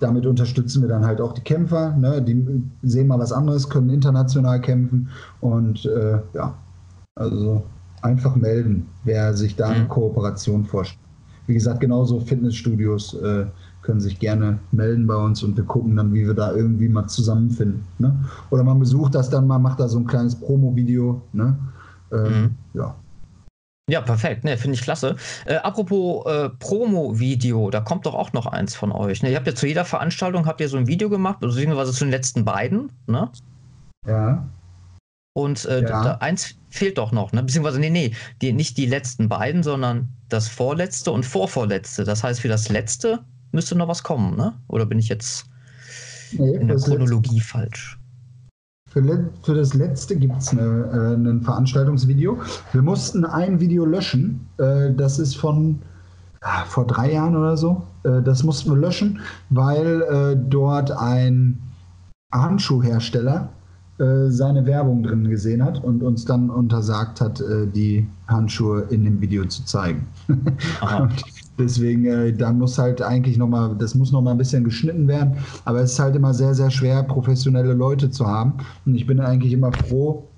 [0.00, 1.96] damit unterstützen wir dann halt auch die Kämpfer.
[1.96, 2.22] Ne?
[2.22, 5.08] Die sehen mal was anderes, können international kämpfen
[5.40, 6.54] und äh, ja,
[7.16, 7.64] also
[8.02, 9.88] einfach melden, wer sich da eine mhm.
[9.88, 11.00] Kooperation vorstellt.
[11.46, 13.14] Wie gesagt, genauso Fitnessstudios.
[13.14, 13.46] Äh,
[13.84, 17.06] können sich gerne melden bei uns und wir gucken dann, wie wir da irgendwie mal
[17.06, 17.84] zusammenfinden.
[17.98, 18.18] Ne?
[18.50, 21.22] Oder man besucht das dann mal, macht da so ein kleines Promo-Video.
[21.32, 21.56] Ne?
[22.10, 22.54] Ähm, mhm.
[22.72, 22.94] Ja.
[23.90, 24.44] Ja, perfekt.
[24.44, 25.16] Ne, finde ich klasse.
[25.44, 29.22] Äh, apropos äh, Promo-Video, da kommt doch auch noch eins von euch.
[29.22, 29.30] Ne?
[29.30, 32.10] Ihr habt ja zu jeder Veranstaltung habt ihr so ein Video gemacht, beziehungsweise zu den
[32.10, 33.30] letzten beiden, ne?
[34.06, 34.48] Ja.
[35.36, 36.02] Und äh, Ja.
[36.02, 37.42] da, eins fehlt doch noch, ne?
[37.42, 42.04] Beziehungsweise, nee, nee, die, nicht die letzten beiden, sondern das vorletzte und vorvorletzte.
[42.04, 43.22] Das heißt, für das letzte
[43.54, 44.52] müsste noch was kommen, ne?
[44.68, 45.46] Oder bin ich jetzt
[46.32, 47.98] Nee, in der das letzte- Chronologie falsch?
[48.90, 52.38] Für, le- für das letzte gibt es eine, äh, ein Veranstaltungsvideo.
[52.72, 54.46] Wir mussten ein Video löschen.
[54.58, 55.80] Äh, das ist von
[56.42, 57.82] ah, vor drei Jahren oder so.
[58.04, 59.18] Äh, das mussten wir löschen,
[59.50, 61.58] weil äh, dort ein
[62.32, 63.48] Handschuhhersteller
[63.98, 69.04] äh, seine Werbung drin gesehen hat und uns dann untersagt hat, äh, die Handschuhe in
[69.04, 70.06] dem Video zu zeigen.
[70.28, 71.24] Und
[71.58, 75.36] deswegen, äh, da muss halt eigentlich nochmal, das muss nochmal ein bisschen geschnitten werden.
[75.64, 78.54] Aber es ist halt immer sehr, sehr schwer, professionelle Leute zu haben.
[78.86, 80.28] Und ich bin eigentlich immer froh,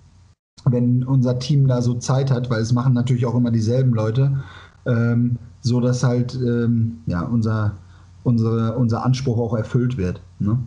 [0.64, 4.42] wenn unser Team da so Zeit hat, weil es machen natürlich auch immer dieselben Leute,
[4.86, 7.72] ähm, so dass halt ähm, ja, unser,
[8.24, 10.20] unsere, unser Anspruch auch erfüllt wird.
[10.38, 10.58] Ne?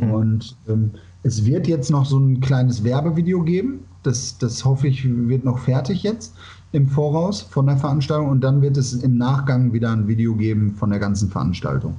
[0.00, 0.10] Mhm.
[0.10, 0.90] Und ähm,
[1.24, 3.86] es wird jetzt noch so ein kleines Werbevideo geben.
[4.02, 6.34] Das, das hoffe ich, wird noch fertig jetzt
[6.72, 8.28] im Voraus von der Veranstaltung.
[8.28, 11.96] Und dann wird es im Nachgang wieder ein Video geben von der ganzen Veranstaltung.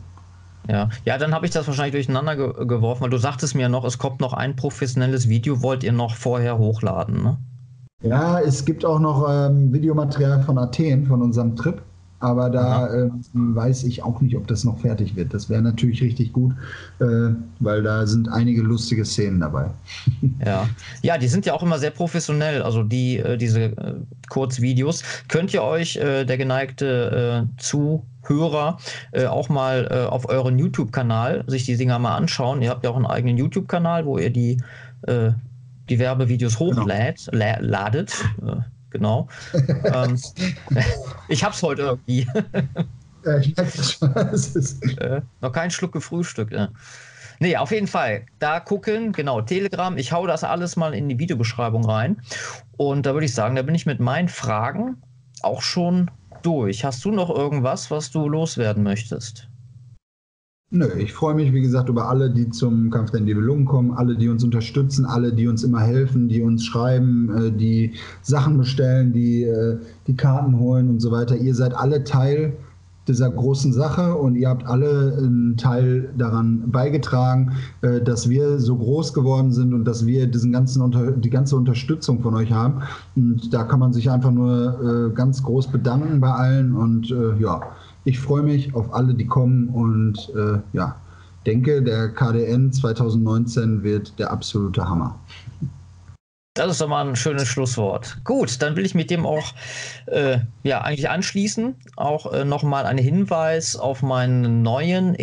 [0.70, 3.84] Ja, ja, dann habe ich das wahrscheinlich durcheinander ge geworfen, weil du sagtest mir noch,
[3.84, 7.38] es kommt noch ein professionelles Video, wollt ihr noch vorher hochladen, ne?
[8.02, 11.82] Ja, es gibt auch noch ähm, Videomaterial von Athen, von unserem Trip.
[12.20, 15.34] Aber da ähm, weiß ich auch nicht, ob das noch fertig wird.
[15.34, 16.54] Das wäre natürlich richtig gut,
[17.00, 19.70] äh, weil da sind einige lustige Szenen dabei.
[20.46, 20.68] Ja.
[21.02, 22.62] Ja, die sind ja auch immer sehr professionell.
[22.62, 23.96] Also die, äh, diese äh,
[24.30, 25.04] Kurzvideos.
[25.28, 28.78] Könnt ihr euch, äh, der geneigte äh, Zuhörer,
[29.12, 32.62] äh, auch mal äh, auf euren YouTube-Kanal sich die Dinger mal anschauen.
[32.62, 34.62] Ihr habt ja auch einen eigenen YouTube-Kanal, wo ihr die,
[35.04, 35.32] äh,
[35.90, 38.14] die Werbevideos hochlädt, la ladet.
[38.42, 38.62] Äh,
[38.96, 39.28] genau.
[39.84, 40.20] ähm,
[41.28, 42.28] ich hab's heute irgendwie.
[43.26, 44.14] Äh, ich merke das schon.
[44.34, 46.54] Es ist, Äh, noch keinen Schluck gefrühstückt.
[46.54, 46.68] Äh.
[47.40, 48.26] Nee, auf jeden Fall.
[48.40, 49.98] Da gucken, genau, Telegram.
[49.98, 52.22] Ich hau das alles mal in die Videobeschreibung rein.
[52.78, 55.02] Und da würde ich sagen, da bin ich mit meinen Fragen
[55.42, 56.10] auch schon
[56.44, 56.86] durch.
[56.86, 59.50] Hast du noch irgendwas, was du loswerden möchtest?
[60.76, 64.18] Nö, ich freue mich, wie gesagt, über alle, die zum Kampf der Nibelungen kommen, alle,
[64.18, 69.14] die uns unterstützen, alle, die uns immer helfen, die uns schreiben, äh, die Sachen bestellen,
[69.14, 71.38] die äh, die Karten holen und so weiter.
[71.38, 72.58] Ihr seid alle Teil
[73.08, 78.76] dieser großen Sache und ihr habt alle einen Teil daran beigetragen, äh, dass wir so
[78.76, 82.82] groß geworden sind und dass wir diesen ganzen die ganze Unterstützung von euch haben.
[83.16, 87.62] Und da kann man sich einfach nur ganz groß bedanken bei allen und ja,
[88.06, 90.96] ich freue mich auf alle, die kommen und äh, ja,
[91.46, 95.20] denke, der KDN 2019 wird der absolute Hammer.
[96.54, 98.18] Das ist doch mal ein schönes Schlusswort.
[98.24, 99.54] Gut, dann will ich mit dem auch
[100.06, 101.76] äh, ja, eigentlich anschließen.
[101.98, 105.16] Auch äh, nochmal ein Hinweis auf meinen neuen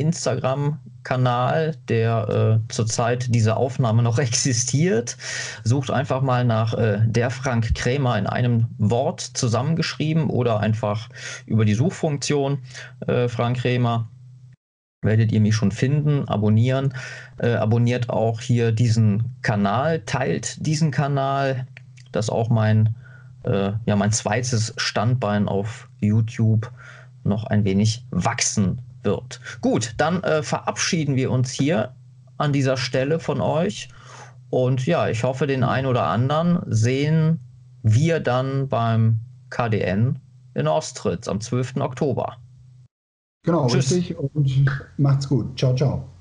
[1.03, 5.17] Instagram-Kanal, der äh, zurzeit diese Aufnahme noch existiert.
[5.65, 11.09] Sucht einfach mal nach äh, der Frank Krämer in einem Wort zusammengeschrieben oder einfach
[11.47, 12.59] über die Suchfunktion
[13.07, 14.09] äh, Frank Krämer
[15.05, 16.95] werdet ihr mich schon finden, abonnieren.
[17.39, 21.67] Äh, abonniert auch hier diesen Kanal, teilt diesen Kanal.
[22.13, 22.95] Das ist auch mein,
[23.43, 26.71] äh, ja, mein zweites Standbein auf YouTube
[27.25, 29.41] noch ein wenig wachsen wird.
[29.61, 31.95] Gut, dann äh, verabschieden wir uns hier
[32.39, 33.89] an dieser Stelle von euch.
[34.51, 37.41] Und ja, ich hoffe, den einen oder anderen sehen
[37.83, 40.19] wir dann beim KDN
[40.55, 41.77] in Ostritz am 12.
[41.77, 42.37] Oktober.
[43.45, 43.91] Genau, Tschüss.
[43.93, 44.67] richtig und
[44.99, 45.59] macht's gut.
[45.59, 46.12] Ciao, ciao.